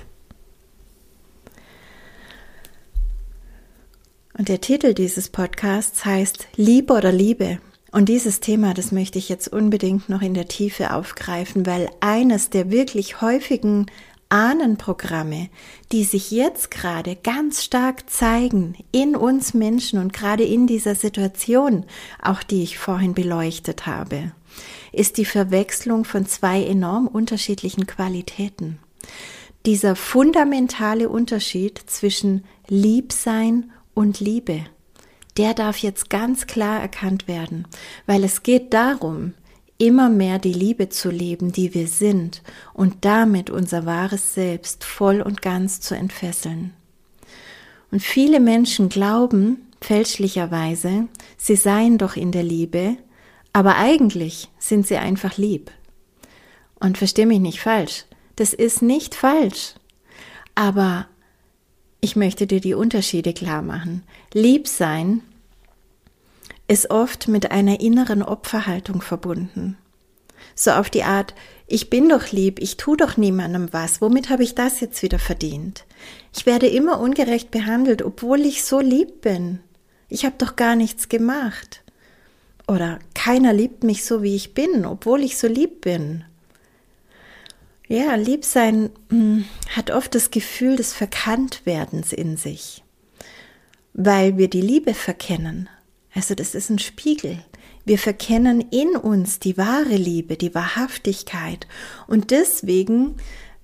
Und 4.37 4.49
der 4.49 4.61
Titel 4.61 4.95
dieses 4.95 5.31
Podcasts 5.31 6.05
heißt 6.05 6.47
Liebe 6.55 6.93
oder 6.93 7.11
Liebe. 7.11 7.59
Und 7.91 8.09
dieses 8.09 8.39
Thema, 8.39 8.73
das 8.73 8.93
möchte 8.93 9.19
ich 9.19 9.29
jetzt 9.29 9.49
unbedingt 9.49 10.09
noch 10.09 10.23
in 10.23 10.35
der 10.35 10.47
Tiefe 10.47 10.93
aufgreifen, 10.93 11.67
weil 11.67 11.91
eines 12.01 12.51
der 12.51 12.71
wirklich 12.71 13.21
häufigen 13.21 13.87
Ahnenprogramme, 14.29 15.49
die 15.93 16.05
sich 16.05 16.31
jetzt 16.31 16.71
gerade 16.71 17.17
ganz 17.17 17.65
stark 17.65 18.11
zeigen 18.11 18.77
in 18.93 19.17
uns 19.17 19.55
Menschen 19.55 19.99
und 19.99 20.13
gerade 20.13 20.45
in 20.45 20.67
dieser 20.67 20.95
Situation, 20.95 21.85
auch 22.23 22.43
die 22.43 22.63
ich 22.63 22.79
vorhin 22.79 23.15
beleuchtet 23.15 23.87
habe, 23.87 24.33
ist 24.93 25.17
die 25.17 25.25
Verwechslung 25.25 26.05
von 26.05 26.27
zwei 26.27 26.63
enorm 26.65 27.07
unterschiedlichen 27.07 27.87
Qualitäten. 27.87 28.79
Dieser 29.67 29.97
fundamentale 29.97 31.09
Unterschied 31.09 31.79
zwischen 31.87 32.45
Liebsein 32.69 33.71
und 33.95 34.21
Liebe, 34.21 34.65
der 35.37 35.55
darf 35.55 35.79
jetzt 35.79 36.11
ganz 36.11 36.47
klar 36.47 36.81
erkannt 36.81 37.29
werden, 37.29 37.67
weil 38.07 38.25
es 38.25 38.43
geht 38.43 38.75
darum, 38.75 39.35
immer 39.79 40.11
mehr 40.11 40.39
die 40.39 40.53
Liebe 40.53 40.89
zu 40.89 41.11
leben, 41.11 41.53
die 41.53 41.73
wir 41.73 41.87
sind, 41.87 42.43
und 42.75 43.05
damit 43.05 43.49
unser 43.49 43.87
wahres 43.87 44.35
Selbst 44.35 44.85
voll 44.85 45.23
und 45.23 45.41
ganz 45.41 45.81
zu 45.81 45.95
entfesseln. 45.95 46.75
Und 47.91 48.03
viele 48.03 48.41
Menschen 48.41 48.89
glauben 48.89 49.69
fälschlicherweise, 49.81 51.07
sie 51.37 51.57
seien 51.57 51.97
doch 51.97 52.17
in 52.17 52.33
der 52.33 52.43
Liebe, 52.43 52.97
aber 53.53 53.77
eigentlich 53.77 54.49
sind 54.59 54.87
sie 54.87 54.97
einfach 54.97 55.37
lieb. 55.39 55.71
Und 56.81 56.99
versteh 56.99 57.27
mich 57.27 57.41
nicht 57.41 57.61
falsch, 57.61 58.05
das 58.37 58.53
ist 58.53 58.83
nicht 58.83 59.15
falsch. 59.15 59.75
Aber 60.55 61.07
ich 62.01 62.15
möchte 62.17 62.47
dir 62.47 62.61
die 62.61 62.75
Unterschiede 62.75 63.33
klar 63.33 63.63
machen. 63.63 64.05
Lieb 64.33 64.69
sein 64.69 65.23
ist 66.69 66.91
oft 66.91 67.29
mit 67.29 67.51
einer 67.51 67.81
inneren 67.81 68.23
Opferhaltung 68.23 69.01
verbunden. 69.01 69.79
So 70.55 70.73
auf 70.73 70.91
die 70.91 71.03
Art, 71.03 71.35
ich 71.67 71.91
bin 71.91 72.09
doch 72.09 72.31
lieb, 72.31 72.61
ich 72.61 72.77
tu 72.77 72.95
doch 72.95 73.17
niemandem 73.17 73.73
was, 73.73 74.01
womit 74.01 74.29
habe 74.31 74.43
ich 74.43 74.55
das 74.55 74.81
jetzt 74.81 75.03
wieder 75.03 75.19
verdient? 75.19 75.85
Ich 76.35 76.47
werde 76.47 76.67
immer 76.67 77.01
ungerecht 77.01 77.51
behandelt, 77.51 78.03
obwohl 78.03 78.41
ich 78.41 78.65
so 78.65 78.81
lieb 78.81 79.23
bin. 79.23 79.61
Ich 80.09 80.25
habe 80.25 80.37
doch 80.39 80.57
gar 80.57 80.77
nichts 80.77 81.09
gemacht. 81.09 81.83
Oder 82.67 82.99
keiner 83.15 83.53
liebt 83.53 83.83
mich 83.83 84.05
so, 84.05 84.23
wie 84.23 84.37
ich 84.37 84.55
bin, 84.55 84.85
obwohl 84.85 85.23
ich 85.23 85.39
so 85.39 85.47
lieb 85.47 85.81
bin. 85.81 86.25
Ja, 87.89 88.15
Liebsein 88.17 88.91
hm, 89.09 89.47
hat 89.75 89.91
oft 89.91 90.15
das 90.15 90.31
Gefühl 90.31 90.77
des 90.77 90.93
Verkanntwerdens 90.93 92.13
in 92.13 92.37
sich, 92.37 92.85
weil 93.95 94.37
wir 94.37 94.49
die 94.49 94.61
Liebe 94.61 94.93
verkennen. 94.93 95.71
Also 96.19 96.35
das 96.35 96.57
ist 96.57 96.69
ein 96.69 96.81
Spiegel. 96.81 97.39
Wir 97.85 97.97
verkennen 97.97 98.61
in 98.73 98.97
uns 98.97 99.39
die 99.39 99.57
wahre 99.57 99.95
Liebe, 99.95 100.37
die 100.37 100.53
Wahrhaftigkeit 100.53 101.69
und 102.09 102.33
deswegen 102.33 103.15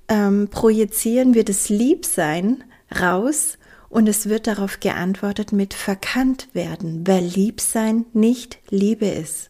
ähm, 0.06 0.46
projizieren 0.52 1.34
wir 1.34 1.44
das 1.44 1.68
Liebsein 1.68 2.62
raus 2.96 3.58
und 3.88 4.08
es 4.08 4.28
wird 4.28 4.46
darauf 4.46 4.78
geantwortet 4.78 5.50
mit 5.50 5.74
verkannt 5.74 6.46
werden, 6.52 7.04
weil 7.08 7.24
Liebsein 7.24 8.06
nicht 8.12 8.60
Liebe 8.70 9.06
ist. 9.06 9.48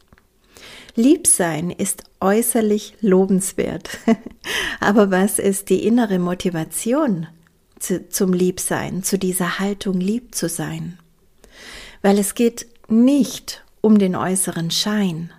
Liebsein 0.94 1.68
ist 1.68 2.04
äußerlich 2.20 2.94
lobenswert. 3.02 3.98
Aber 4.80 5.10
was 5.10 5.38
ist 5.38 5.68
die 5.68 5.84
innere 5.86 6.18
Motivation 6.18 7.26
zu, 7.78 8.08
zum 8.08 8.32
Liebsein, 8.32 9.02
zu 9.02 9.18
dieser 9.18 9.58
Haltung 9.58 10.00
lieb 10.00 10.34
zu 10.34 10.48
sein? 10.48 10.98
Weil 12.00 12.18
es 12.18 12.34
geht 12.34 12.66
nicht 13.02 13.64
um 13.80 13.98
den 13.98 14.16
äußeren 14.16 14.70
Schein, 14.70 15.30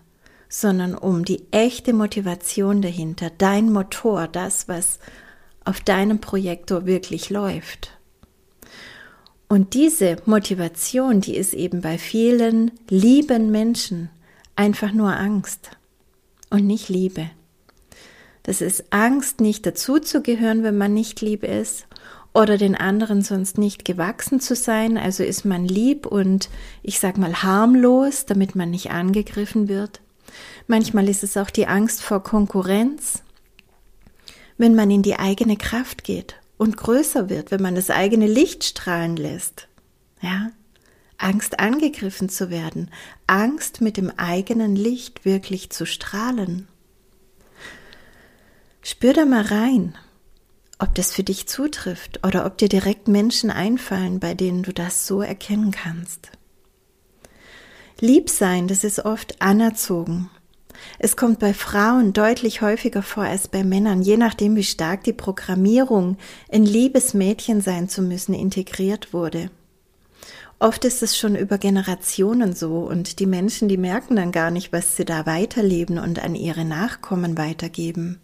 sondern 0.50 0.96
um 0.96 1.26
die 1.26 1.44
echte 1.52 1.94
Motivation 1.94 2.82
dahinter, 2.82 3.32
dein 3.38 3.72
Motor, 3.72 4.28
das, 4.28 4.68
was 4.68 5.00
auf 5.64 5.82
deinem 5.82 6.20
Projektor 6.20 6.86
wirklich 6.86 7.30
läuft. 7.30 7.92
Und 9.48 9.74
diese 9.74 10.18
Motivation, 10.26 11.22
die 11.22 11.36
ist 11.36 11.54
eben 11.54 11.82
bei 11.82 11.98
vielen 11.98 12.72
lieben 12.90 13.52
Menschen 13.52 14.10
einfach 14.56 14.92
nur 14.92 15.16
Angst 15.16 15.72
und 16.50 16.66
nicht 16.66 16.90
Liebe. 16.90 17.30
Das 18.44 18.62
ist 18.62 18.86
Angst, 18.92 19.42
nicht 19.42 19.66
dazuzugehören, 19.66 20.64
wenn 20.64 20.78
man 20.78 20.94
nicht 20.94 21.22
lieb 21.22 21.44
ist 21.44 21.88
oder 22.36 22.58
den 22.58 22.76
anderen 22.76 23.22
sonst 23.22 23.58
nicht 23.58 23.86
gewachsen 23.86 24.42
zu 24.42 24.56
sein. 24.56 24.98
Also 24.98 25.24
ist 25.24 25.46
man 25.46 25.66
lieb 25.66 26.06
und 26.06 26.50
ich 26.84 27.00
sag 27.00 27.18
mal 27.18 27.42
harmlos, 27.42 28.26
damit 28.26 28.56
man 28.56 28.70
nicht 28.70 28.92
angegriffen 28.92 29.70
wird. 29.70 30.02
Manchmal 30.68 31.08
ist 31.08 31.24
es 31.24 31.38
auch 31.38 31.50
die 31.50 31.68
Angst 31.68 32.04
vor 32.04 32.22
Konkurrenz, 32.24 33.24
wenn 34.58 34.76
man 34.76 34.92
in 34.92 35.02
die 35.02 35.16
eigene 35.16 35.56
Kraft 35.56 36.04
geht 36.04 36.36
und 36.58 36.76
größer 36.76 37.30
wird, 37.30 37.52
wenn 37.52 37.62
man 37.62 37.76
das 37.76 37.90
eigene 37.90 38.28
Licht 38.28 38.66
strahlen 38.66 39.16
lässt. 39.16 39.70
Ja, 40.22 40.52
Angst 41.18 41.60
angegriffen 41.62 42.28
zu 42.28 42.50
werden, 42.50 42.92
Angst 43.28 43.80
mit 43.80 43.96
dem 43.96 44.12
eigenen 44.18 44.76
Licht 44.76 45.24
wirklich 45.24 45.70
zu 45.70 45.86
strahlen. 45.86 46.68
Spür 48.82 49.14
da 49.14 49.26
mal 49.26 49.44
rein, 49.44 49.96
ob 50.80 50.94
das 50.96 51.12
für 51.12 51.24
dich 51.24 51.48
zutrifft 51.48 52.26
oder 52.26 52.46
ob 52.46 52.58
dir 52.58 52.70
direkt 52.70 53.08
Menschen 53.08 53.50
einfallen, 53.50 54.20
bei 54.20 54.34
denen 54.34 54.64
du 54.64 54.74
das 54.74 55.08
so 55.08 55.22
erkennen 55.22 55.72
kannst. 55.72 56.32
Lieb 58.00 58.30
sein, 58.30 58.68
das 58.68 58.84
ist 58.84 59.06
oft 59.06 59.42
anerzogen. 59.42 60.30
Es 61.00 61.16
kommt 61.16 61.40
bei 61.40 61.54
Frauen 61.54 62.12
deutlich 62.12 62.62
häufiger 62.62 63.02
vor 63.02 63.24
als 63.24 63.48
bei 63.48 63.64
Männern, 63.64 64.02
je 64.02 64.18
nachdem, 64.18 64.56
wie 64.58 64.64
stark 64.64 65.04
die 65.04 65.14
Programmierung, 65.14 66.18
ein 66.52 66.66
liebes 66.66 67.14
Mädchen 67.14 67.62
sein 67.62 67.88
zu 67.88 68.02
müssen, 68.02 68.34
integriert 68.34 69.14
wurde. 69.14 69.50
Oft 70.60 70.86
ist 70.86 71.04
es 71.04 71.18
schon 71.18 71.36
über 71.36 71.58
Generationen 71.58 72.54
so 72.54 72.80
und 72.80 73.20
die 73.20 73.26
Menschen, 73.26 73.68
die 73.68 73.78
merken 73.78 74.16
dann 74.16 74.32
gar 74.32 74.52
nicht, 74.52 74.72
was 74.72 74.96
sie 74.96 75.06
da 75.06 75.26
weiterleben 75.26 75.98
und 76.00 76.24
an 76.24 76.36
ihre 76.36 76.66
Nachkommen 76.66 77.38
weitergeben. 77.38 78.20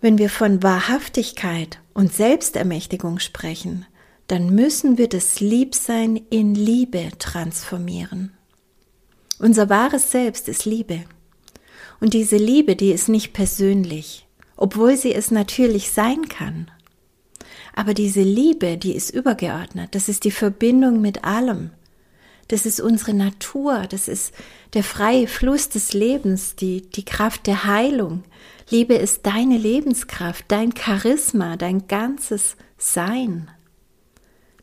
Wenn 0.00 0.18
wir 0.18 0.30
von 0.30 0.62
Wahrhaftigkeit 0.62 1.80
und 1.92 2.12
Selbstermächtigung 2.12 3.18
sprechen, 3.18 3.84
dann 4.28 4.54
müssen 4.54 4.96
wir 4.96 5.08
das 5.08 5.40
Liebsein 5.40 6.20
in 6.30 6.54
Liebe 6.54 7.10
transformieren. 7.18 8.32
Unser 9.40 9.68
wahres 9.68 10.12
Selbst 10.12 10.48
ist 10.48 10.64
Liebe. 10.66 11.04
Und 12.00 12.14
diese 12.14 12.36
Liebe, 12.36 12.76
die 12.76 12.92
ist 12.92 13.08
nicht 13.08 13.32
persönlich, 13.32 14.28
obwohl 14.56 14.96
sie 14.96 15.14
es 15.14 15.32
natürlich 15.32 15.90
sein 15.90 16.28
kann. 16.28 16.70
Aber 17.74 17.92
diese 17.92 18.22
Liebe, 18.22 18.76
die 18.76 18.94
ist 18.94 19.10
übergeordnet. 19.10 19.94
Das 19.96 20.08
ist 20.08 20.24
die 20.24 20.30
Verbindung 20.30 21.00
mit 21.00 21.24
allem. 21.24 21.70
Das 22.48 22.66
ist 22.66 22.80
unsere 22.80 23.14
Natur. 23.14 23.86
Das 23.88 24.06
ist 24.06 24.32
der 24.74 24.84
freie 24.84 25.26
Fluss 25.26 25.68
des 25.68 25.92
Lebens, 25.92 26.54
die, 26.54 26.82
die 26.82 27.04
Kraft 27.04 27.46
der 27.46 27.64
Heilung. 27.64 28.24
Liebe 28.70 28.94
ist 28.94 29.24
deine 29.24 29.56
Lebenskraft, 29.56 30.44
dein 30.48 30.74
Charisma, 30.76 31.56
dein 31.56 31.88
ganzes 31.88 32.56
Sein. 32.76 33.50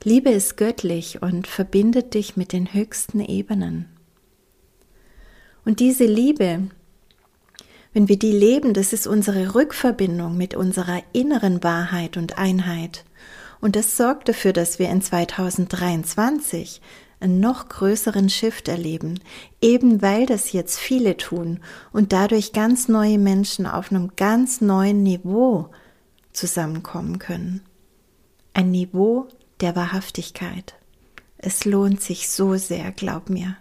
Liebe 0.04 0.30
ist 0.30 0.58
göttlich 0.58 1.24
und 1.24 1.48
verbindet 1.48 2.13
dich 2.13 2.38
mit 2.38 2.54
den 2.54 2.72
höchsten 2.72 3.20
Ebenen. 3.20 3.89
Und 5.65 5.80
diese 5.80 6.06
Liebe, 6.06 6.68
wenn 7.94 8.08
wir 8.08 8.20
die 8.20 8.32
leben, 8.32 8.76
das 8.76 8.94
ist 8.94 9.08
unsere 9.08 9.56
Rückverbindung 9.56 10.38
mit 10.38 10.54
unserer 10.54 11.02
inneren 11.12 11.63
Wahrheit 11.63 12.18
und 12.18 12.38
Einheit. 12.38 13.06
Und 13.60 13.76
das 13.76 13.98
sorgt 13.98 14.30
dafür, 14.30 14.54
dass 14.54 14.78
wir 14.78 14.89
in 14.91 15.02
2023 15.02 16.80
einen 17.26 17.40
noch 17.40 17.70
größeren 17.70 18.30
Shift 18.30 18.68
erleben, 18.68 19.20
eben 19.62 20.02
weil 20.02 20.26
das 20.26 20.52
jetzt 20.54 20.80
viele 20.80 21.18
tun 21.18 21.60
und 21.92 22.14
dadurch 22.14 22.54
ganz 22.54 22.88
neue 22.88 23.18
Menschen 23.18 23.66
auf 23.66 23.92
einem 23.92 24.16
ganz 24.16 24.62
neuen 24.62 25.04
Niveau 25.04 25.70
zusammenkommen 26.34 27.20
können. 27.20 27.62
Ein 28.54 28.72
Niveau 28.72 29.28
der 29.60 29.76
Wahrhaftigkeit. 29.76 30.76
Es 31.38 31.66
lohnt 31.66 32.02
sich 32.02 32.30
so 32.30 32.56
sehr, 32.56 32.92
glaub 32.92 33.30
mir. 33.30 33.58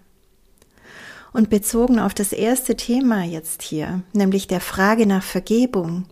Und 1.34 1.50
bezogen 1.50 1.98
auf 1.98 2.14
das 2.14 2.32
erste 2.32 2.76
Thema 2.76 3.24
jetzt 3.24 3.62
hier, 3.62 4.02
nämlich 4.12 4.46
der 4.46 4.60
Frage 4.60 5.04
nach 5.04 5.24
Vergebung, 5.24 6.06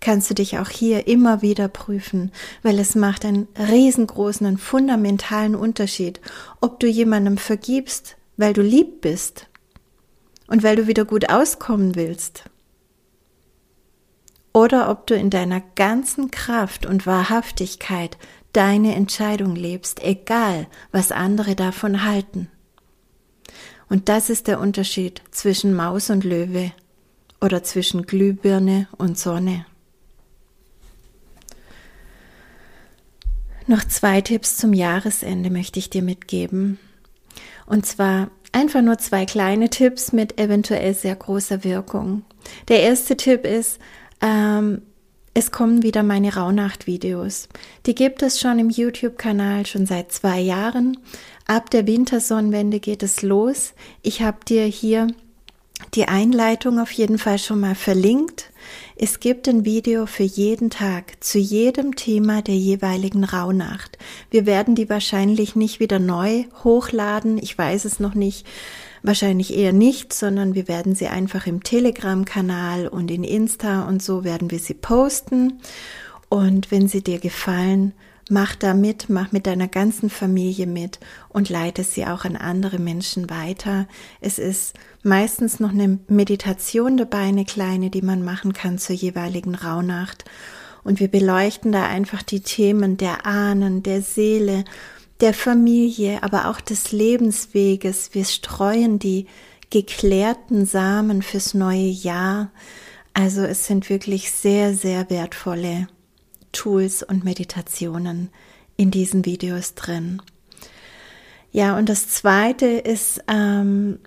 kannst 0.00 0.30
du 0.30 0.34
dich 0.34 0.58
auch 0.58 0.70
hier 0.70 1.06
immer 1.06 1.42
wieder 1.42 1.68
prüfen, 1.68 2.32
weil 2.62 2.78
es 2.78 2.94
macht 2.94 3.26
einen 3.26 3.48
riesengroßen 3.56 4.46
und 4.46 4.56
fundamentalen 4.56 5.54
Unterschied, 5.54 6.22
ob 6.62 6.80
du 6.80 6.86
jemandem 6.86 7.36
vergibst, 7.36 8.16
weil 8.38 8.54
du 8.54 8.62
lieb 8.62 9.02
bist 9.02 9.46
und 10.46 10.62
weil 10.62 10.76
du 10.76 10.86
wieder 10.86 11.04
gut 11.04 11.28
auskommen 11.28 11.94
willst, 11.94 12.44
oder 14.54 14.88
ob 14.88 15.06
du 15.06 15.14
in 15.14 15.28
deiner 15.28 15.60
ganzen 15.74 16.30
Kraft 16.30 16.86
und 16.86 17.06
Wahrhaftigkeit 17.06 18.16
deine 18.54 18.94
Entscheidung 18.94 19.54
lebst, 19.54 20.02
egal 20.02 20.66
was 20.92 21.12
andere 21.12 21.56
davon 21.56 22.04
halten. 22.04 22.48
Und 23.92 24.08
das 24.08 24.30
ist 24.30 24.46
der 24.46 24.58
Unterschied 24.58 25.20
zwischen 25.32 25.74
Maus 25.74 26.08
und 26.08 26.24
Löwe 26.24 26.72
oder 27.42 27.62
zwischen 27.62 28.06
Glühbirne 28.06 28.88
und 28.96 29.18
Sonne. 29.18 29.66
Noch 33.66 33.84
zwei 33.84 34.22
Tipps 34.22 34.56
zum 34.56 34.72
Jahresende 34.72 35.50
möchte 35.50 35.78
ich 35.78 35.90
dir 35.90 36.00
mitgeben. 36.00 36.78
Und 37.66 37.84
zwar 37.84 38.30
einfach 38.52 38.80
nur 38.80 38.96
zwei 38.96 39.26
kleine 39.26 39.68
Tipps 39.68 40.12
mit 40.12 40.40
eventuell 40.40 40.94
sehr 40.94 41.14
großer 41.14 41.62
Wirkung. 41.62 42.24
Der 42.68 42.80
erste 42.80 43.14
Tipp 43.18 43.44
ist, 43.44 43.78
ähm, 44.22 44.80
es 45.34 45.50
kommen 45.50 45.82
wieder 45.82 46.02
meine 46.02 46.34
Rauhnacht-Videos. 46.34 47.48
Die 47.86 47.94
gibt 47.94 48.22
es 48.22 48.38
schon 48.38 48.58
im 48.58 48.68
YouTube-Kanal 48.68 49.64
schon 49.64 49.86
seit 49.86 50.12
zwei 50.12 50.40
Jahren. 50.40 50.98
Ab 51.46 51.70
der 51.70 51.86
Wintersonnenwende 51.86 52.80
geht 52.80 53.02
es 53.02 53.22
los. 53.22 53.72
Ich 54.02 54.22
habe 54.22 54.44
dir 54.46 54.64
hier 54.64 55.08
die 55.94 56.06
Einleitung 56.06 56.78
auf 56.78 56.92
jeden 56.92 57.18
Fall 57.18 57.38
schon 57.38 57.60
mal 57.60 57.74
verlinkt. 57.74 58.50
Es 58.94 59.20
gibt 59.20 59.48
ein 59.48 59.64
Video 59.64 60.06
für 60.06 60.22
jeden 60.22 60.70
Tag 60.70 61.24
zu 61.24 61.38
jedem 61.38 61.96
Thema 61.96 62.42
der 62.42 62.54
jeweiligen 62.54 63.24
Rauhnacht. 63.24 63.98
Wir 64.30 64.46
werden 64.46 64.74
die 64.74 64.88
wahrscheinlich 64.88 65.56
nicht 65.56 65.80
wieder 65.80 65.98
neu 65.98 66.44
hochladen. 66.62 67.38
Ich 67.38 67.56
weiß 67.56 67.86
es 67.86 68.00
noch 68.00 68.14
nicht. 68.14 68.46
Wahrscheinlich 69.02 69.56
eher 69.56 69.72
nicht, 69.72 70.12
sondern 70.12 70.54
wir 70.54 70.68
werden 70.68 70.94
sie 70.94 71.08
einfach 71.08 71.46
im 71.46 71.62
Telegram-Kanal 71.62 72.86
und 72.86 73.10
in 73.10 73.24
Insta 73.24 73.82
und 73.88 74.02
so 74.02 74.22
werden 74.22 74.50
wir 74.50 74.60
sie 74.60 74.74
posten. 74.74 75.60
Und 76.28 76.70
wenn 76.70 76.86
sie 76.86 77.02
dir 77.02 77.18
gefallen, 77.18 77.94
mach 78.30 78.54
da 78.54 78.74
mit, 78.74 79.10
mach 79.10 79.32
mit 79.32 79.46
deiner 79.46 79.68
ganzen 79.68 80.08
Familie 80.08 80.66
mit 80.66 81.00
und 81.28 81.50
leite 81.50 81.82
sie 81.82 82.06
auch 82.06 82.24
an 82.24 82.36
andere 82.36 82.78
Menschen 82.78 83.28
weiter. 83.28 83.88
Es 84.20 84.38
ist 84.38 84.74
meistens 85.02 85.58
noch 85.60 85.70
eine 85.70 85.98
Meditation 86.08 86.96
dabei, 86.96 87.22
eine 87.22 87.44
kleine, 87.44 87.90
die 87.90 88.02
man 88.02 88.22
machen 88.24 88.52
kann 88.52 88.78
zur 88.78 88.94
jeweiligen 88.94 89.54
Rauhnacht. 89.54 90.24
Und 90.84 91.00
wir 91.00 91.08
beleuchten 91.08 91.72
da 91.72 91.86
einfach 91.86 92.22
die 92.22 92.40
Themen 92.40 92.96
der 92.96 93.26
Ahnen, 93.26 93.82
der 93.82 94.02
Seele 94.02 94.64
der 95.22 95.32
Familie, 95.32 96.22
aber 96.22 96.50
auch 96.50 96.60
des 96.60 96.90
Lebensweges. 96.92 98.10
Wir 98.12 98.24
streuen 98.24 98.98
die 98.98 99.26
geklärten 99.70 100.66
Samen 100.66 101.22
fürs 101.22 101.54
neue 101.54 101.88
Jahr. 101.88 102.50
Also 103.14 103.42
es 103.42 103.66
sind 103.66 103.88
wirklich 103.88 104.32
sehr, 104.32 104.74
sehr 104.74 105.08
wertvolle 105.10 105.86
Tools 106.50 107.02
und 107.04 107.24
Meditationen 107.24 108.30
in 108.76 108.90
diesen 108.90 109.24
Videos 109.24 109.74
drin. 109.74 110.20
Ja, 111.52 111.78
und 111.78 111.88
das 111.88 112.08
Zweite 112.08 112.66
ist, 112.66 113.22
ähm, 113.28 114.00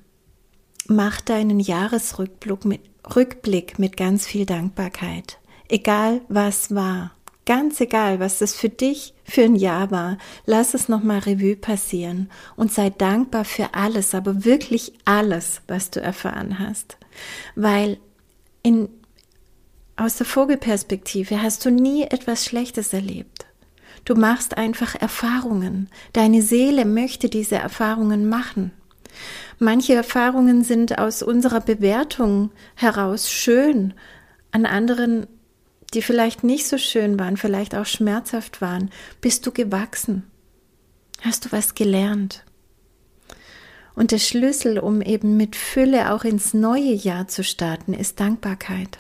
mach 0.88 1.22
deinen 1.22 1.62
Jahresrückblick 1.62 2.66
mit, 2.66 2.82
Rückblick 3.16 3.80
mit 3.80 3.96
ganz 3.96 4.28
viel 4.28 4.46
Dankbarkeit. 4.46 5.40
Egal 5.70 6.22
was 6.28 6.76
war. 6.76 7.15
Ganz 7.46 7.80
egal, 7.80 8.20
was 8.20 8.40
das 8.40 8.56
für 8.56 8.70
dich 8.70 9.14
für 9.24 9.44
ein 9.44 9.56
Jahr 9.56 9.92
war, 9.92 10.18
lass 10.46 10.74
es 10.74 10.90
nochmal 10.90 11.20
Revue 11.20 11.56
passieren 11.56 12.32
und 12.56 12.74
sei 12.74 12.90
dankbar 12.90 13.46
für 13.46 13.76
alles, 13.76 14.16
aber 14.16 14.46
wirklich 14.46 14.94
alles, 15.06 15.62
was 15.68 15.92
du 15.92 16.02
erfahren 16.02 16.58
hast. 16.58 16.98
Weil 17.56 18.00
in, 18.64 18.90
aus 19.96 20.18
der 20.18 20.26
Vogelperspektive 20.26 21.42
hast 21.42 21.64
du 21.66 21.70
nie 21.70 22.04
etwas 22.04 22.46
Schlechtes 22.46 22.94
erlebt. 22.94 23.46
Du 24.06 24.16
machst 24.16 24.58
einfach 24.58 24.96
Erfahrungen. 24.96 25.90
Deine 26.14 26.42
Seele 26.42 26.86
möchte 26.86 27.30
diese 27.30 27.56
Erfahrungen 27.56 28.28
machen. 28.28 28.72
Manche 29.60 29.94
Erfahrungen 29.94 30.64
sind 30.64 30.98
aus 30.98 31.22
unserer 31.22 31.62
Bewertung 31.62 32.52
heraus 32.76 33.32
schön, 33.32 33.94
an 34.52 34.66
anderen 34.66 35.28
die 35.96 36.02
vielleicht 36.02 36.44
nicht 36.44 36.68
so 36.68 36.78
schön 36.78 37.18
waren, 37.18 37.38
vielleicht 37.38 37.74
auch 37.74 37.86
schmerzhaft 37.86 38.62
waren, 38.62 38.92
bist 39.22 39.46
du 39.46 39.52
gewachsen? 39.52 40.30
Hast 41.22 41.46
du 41.46 41.52
was 41.52 41.74
gelernt? 41.74 42.44
Und 43.96 44.12
der 44.12 44.20
Schlüssel, 44.20 44.78
um 44.78 45.02
eben 45.02 45.38
mit 45.38 45.56
Fülle 45.56 46.12
auch 46.12 46.26
ins 46.26 46.54
neue 46.54 46.94
Jahr 46.94 47.28
zu 47.28 47.44
starten, 47.44 47.94
ist 47.94 48.20
Dankbarkeit. 48.20 49.00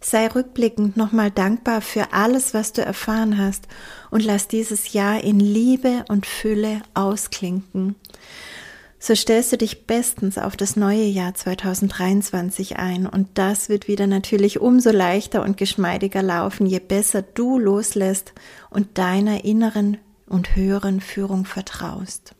Sei 0.00 0.26
rückblickend 0.26 0.96
nochmal 0.96 1.30
dankbar 1.30 1.80
für 1.80 2.12
alles, 2.12 2.54
was 2.54 2.72
du 2.72 2.82
erfahren 2.82 3.38
hast 3.38 3.68
und 4.10 4.24
lass 4.24 4.48
dieses 4.48 4.92
Jahr 4.92 5.22
in 5.22 5.40
Liebe 5.40 6.04
und 6.08 6.26
Fülle 6.26 6.82
ausklinken 6.94 7.94
so 9.00 9.14
stellst 9.14 9.52
du 9.52 9.58
dich 9.58 9.86
bestens 9.86 10.38
auf 10.38 10.56
das 10.56 10.74
neue 10.74 11.04
Jahr 11.04 11.32
2023 11.32 12.78
ein 12.78 13.06
und 13.06 13.28
das 13.34 13.68
wird 13.68 13.86
wieder 13.86 14.08
natürlich 14.08 14.60
umso 14.60 14.90
leichter 14.90 15.42
und 15.42 15.56
geschmeidiger 15.56 16.22
laufen, 16.22 16.66
je 16.66 16.80
besser 16.80 17.22
du 17.22 17.58
loslässt 17.58 18.32
und 18.70 18.98
deiner 18.98 19.44
inneren 19.44 19.98
und 20.26 20.56
höheren 20.56 21.00
Führung 21.00 21.44
vertraust. 21.44 22.34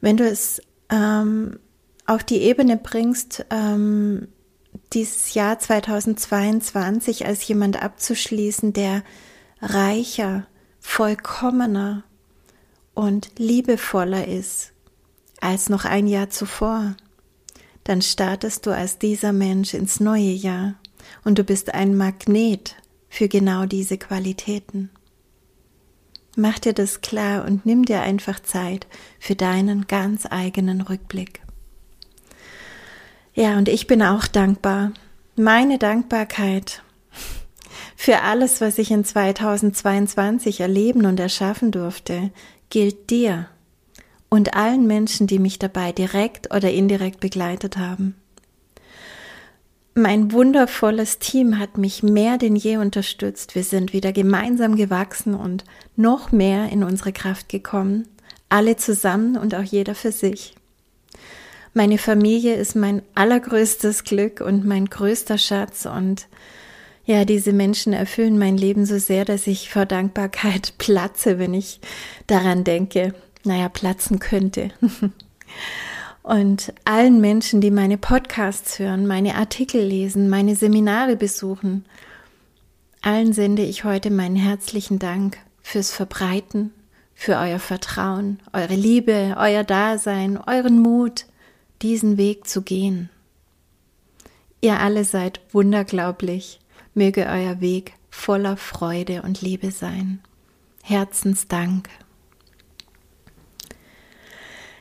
Wenn 0.00 0.16
du 0.16 0.26
es 0.26 0.62
ähm, 0.90 1.58
auf 2.06 2.24
die 2.24 2.40
Ebene 2.40 2.76
bringst, 2.76 3.44
ähm, 3.50 4.28
dieses 4.92 5.34
Jahr 5.34 5.58
2022 5.58 7.26
als 7.26 7.46
jemand 7.46 7.82
abzuschließen, 7.82 8.72
der 8.72 9.02
reicher, 9.60 10.46
vollkommener 10.80 12.04
und 12.94 13.38
liebevoller 13.38 14.26
ist, 14.26 14.73
als 15.44 15.68
noch 15.68 15.84
ein 15.84 16.06
Jahr 16.06 16.30
zuvor. 16.30 16.96
Dann 17.84 18.00
startest 18.00 18.66
du 18.66 18.74
als 18.74 18.98
dieser 18.98 19.32
Mensch 19.32 19.74
ins 19.74 20.00
neue 20.00 20.32
Jahr 20.32 20.74
und 21.22 21.38
du 21.38 21.44
bist 21.44 21.74
ein 21.74 21.96
Magnet 21.96 22.76
für 23.08 23.28
genau 23.28 23.66
diese 23.66 23.98
Qualitäten. 23.98 24.90
Mach 26.36 26.58
dir 26.58 26.72
das 26.72 27.00
klar 27.02 27.44
und 27.44 27.64
nimm 27.66 27.84
dir 27.84 28.00
einfach 28.00 28.40
Zeit 28.40 28.86
für 29.20 29.36
deinen 29.36 29.86
ganz 29.86 30.26
eigenen 30.28 30.80
Rückblick. 30.80 31.42
Ja, 33.34 33.58
und 33.58 33.68
ich 33.68 33.86
bin 33.86 34.02
auch 34.02 34.26
dankbar. 34.26 34.92
Meine 35.36 35.78
Dankbarkeit 35.78 36.82
Für 37.96 38.22
alles, 38.22 38.60
was 38.60 38.78
ich 38.78 38.90
in 38.90 39.04
2022 39.04 40.60
erleben 40.60 41.06
und 41.06 41.18
erschaffen 41.20 41.70
durfte, 41.70 42.30
gilt 42.68 43.10
dir 43.10 43.48
und 44.34 44.54
allen 44.54 44.88
Menschen, 44.88 45.28
die 45.28 45.38
mich 45.38 45.60
dabei 45.60 45.92
direkt 45.92 46.52
oder 46.52 46.70
indirekt 46.70 47.20
begleitet 47.20 47.76
haben. 47.76 48.16
Mein 49.94 50.32
wundervolles 50.32 51.20
Team 51.20 51.60
hat 51.60 51.78
mich 51.78 52.02
mehr 52.02 52.36
denn 52.36 52.56
je 52.56 52.78
unterstützt. 52.78 53.54
Wir 53.54 53.62
sind 53.62 53.92
wieder 53.92 54.12
gemeinsam 54.12 54.74
gewachsen 54.74 55.34
und 55.34 55.62
noch 55.94 56.32
mehr 56.32 56.68
in 56.70 56.82
unsere 56.82 57.12
Kraft 57.12 57.48
gekommen, 57.48 58.08
alle 58.48 58.76
zusammen 58.76 59.36
und 59.36 59.54
auch 59.54 59.62
jeder 59.62 59.94
für 59.94 60.10
sich. 60.10 60.56
Meine 61.72 61.98
Familie 61.98 62.56
ist 62.56 62.74
mein 62.74 63.02
allergrößtes 63.14 64.02
Glück 64.02 64.40
und 64.40 64.66
mein 64.66 64.86
größter 64.86 65.38
Schatz 65.38 65.86
und 65.86 66.26
ja, 67.04 67.24
diese 67.24 67.52
Menschen 67.52 67.92
erfüllen 67.92 68.38
mein 68.38 68.56
Leben 68.56 68.84
so 68.84 68.98
sehr, 68.98 69.24
dass 69.24 69.46
ich 69.46 69.70
vor 69.70 69.86
Dankbarkeit 69.86 70.74
platze, 70.78 71.38
wenn 71.38 71.54
ich 71.54 71.78
daran 72.26 72.64
denke, 72.64 73.14
naja, 73.44 73.68
platzen 73.68 74.18
könnte. 74.18 74.70
Und 76.22 76.72
allen 76.84 77.20
Menschen, 77.20 77.60
die 77.60 77.70
meine 77.70 77.98
Podcasts 77.98 78.78
hören, 78.78 79.06
meine 79.06 79.34
Artikel 79.34 79.82
lesen, 79.82 80.30
meine 80.30 80.56
Seminare 80.56 81.16
besuchen, 81.16 81.84
allen 83.02 83.34
sende 83.34 83.62
ich 83.62 83.84
heute 83.84 84.10
meinen 84.10 84.36
herzlichen 84.36 84.98
Dank 84.98 85.36
fürs 85.60 85.90
Verbreiten, 85.90 86.72
für 87.14 87.36
euer 87.36 87.58
Vertrauen, 87.58 88.40
eure 88.54 88.74
Liebe, 88.74 89.36
euer 89.38 89.64
Dasein, 89.64 90.38
euren 90.38 90.78
Mut, 90.78 91.26
diesen 91.82 92.16
Weg 92.16 92.48
zu 92.48 92.62
gehen. 92.62 93.10
Ihr 94.62 94.80
alle 94.80 95.04
seid 95.04 95.42
wunderglaublich. 95.52 96.58
Möge 96.94 97.26
euer 97.26 97.60
Weg 97.60 97.92
voller 98.08 98.56
Freude 98.56 99.20
und 99.20 99.42
Liebe 99.42 99.70
sein. 99.70 100.20
Herzensdank. 100.82 101.90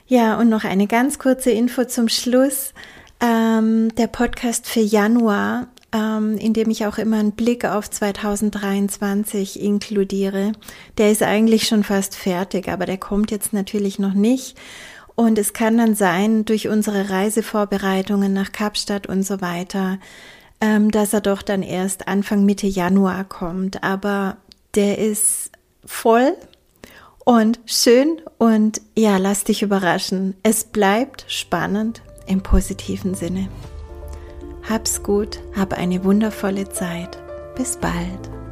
Ja, 0.08 0.38
und 0.38 0.50
noch 0.50 0.66
eine 0.66 0.88
ganz 0.88 1.18
kurze 1.18 1.52
Info 1.52 1.86
zum 1.86 2.10
Schluss. 2.10 2.74
Ähm, 3.22 3.96
der 3.96 4.08
Podcast 4.08 4.68
für 4.68 4.82
Januar, 4.82 5.68
ähm, 5.94 6.38
in 6.38 6.54
dem 6.54 6.70
ich 6.70 6.86
auch 6.86 6.98
immer 6.98 7.20
einen 7.20 7.32
Blick 7.32 7.64
auf 7.64 7.90
2023 7.90 9.62
inkludiere, 9.62 10.52
der 10.98 11.10
ist 11.10 11.24
eigentlich 11.24 11.68
schon 11.68 11.84
fast 11.86 12.16
fertig, 12.16 12.68
aber 12.68 12.86
der 12.86 12.98
kommt 12.98 13.32
jetzt 13.32 13.54
natürlich 13.54 13.98
noch 13.98 14.14
nicht. 14.14 14.58
Und 15.16 15.38
es 15.38 15.54
kann 15.54 15.78
dann 15.78 15.96
sein, 15.96 16.44
durch 16.44 16.68
unsere 16.68 17.10
Reisevorbereitungen 17.10 18.34
nach 18.34 18.52
Kapstadt 18.52 19.08
und 19.08 19.24
so 19.24 19.40
weiter, 19.40 20.00
ähm, 20.60 20.92
dass 20.92 21.14
er 21.14 21.22
doch 21.22 21.44
dann 21.44 21.64
erst 21.64 22.10
Anfang 22.10 22.44
Mitte 22.44 22.68
Januar 22.68 23.24
kommt. 23.24 23.84
Aber 23.84 24.36
der 24.76 24.98
ist 24.98 25.52
voll 25.86 26.36
und 27.26 27.60
schön 27.66 28.22
und 28.38 28.82
ja, 28.98 29.18
lass 29.18 29.44
dich 29.44 29.62
überraschen. 29.62 30.36
Es 30.44 30.64
bleibt 30.64 31.26
spannend 31.28 32.02
im 32.28 32.42
positiven 32.42 33.16
Sinne. 33.16 33.50
Hab's 34.70 35.04
gut, 35.04 35.40
hab 35.56 35.74
eine 35.74 36.04
wundervolle 36.04 36.70
Zeit. 36.70 37.18
Bis 37.56 37.78
bald. 37.78 38.43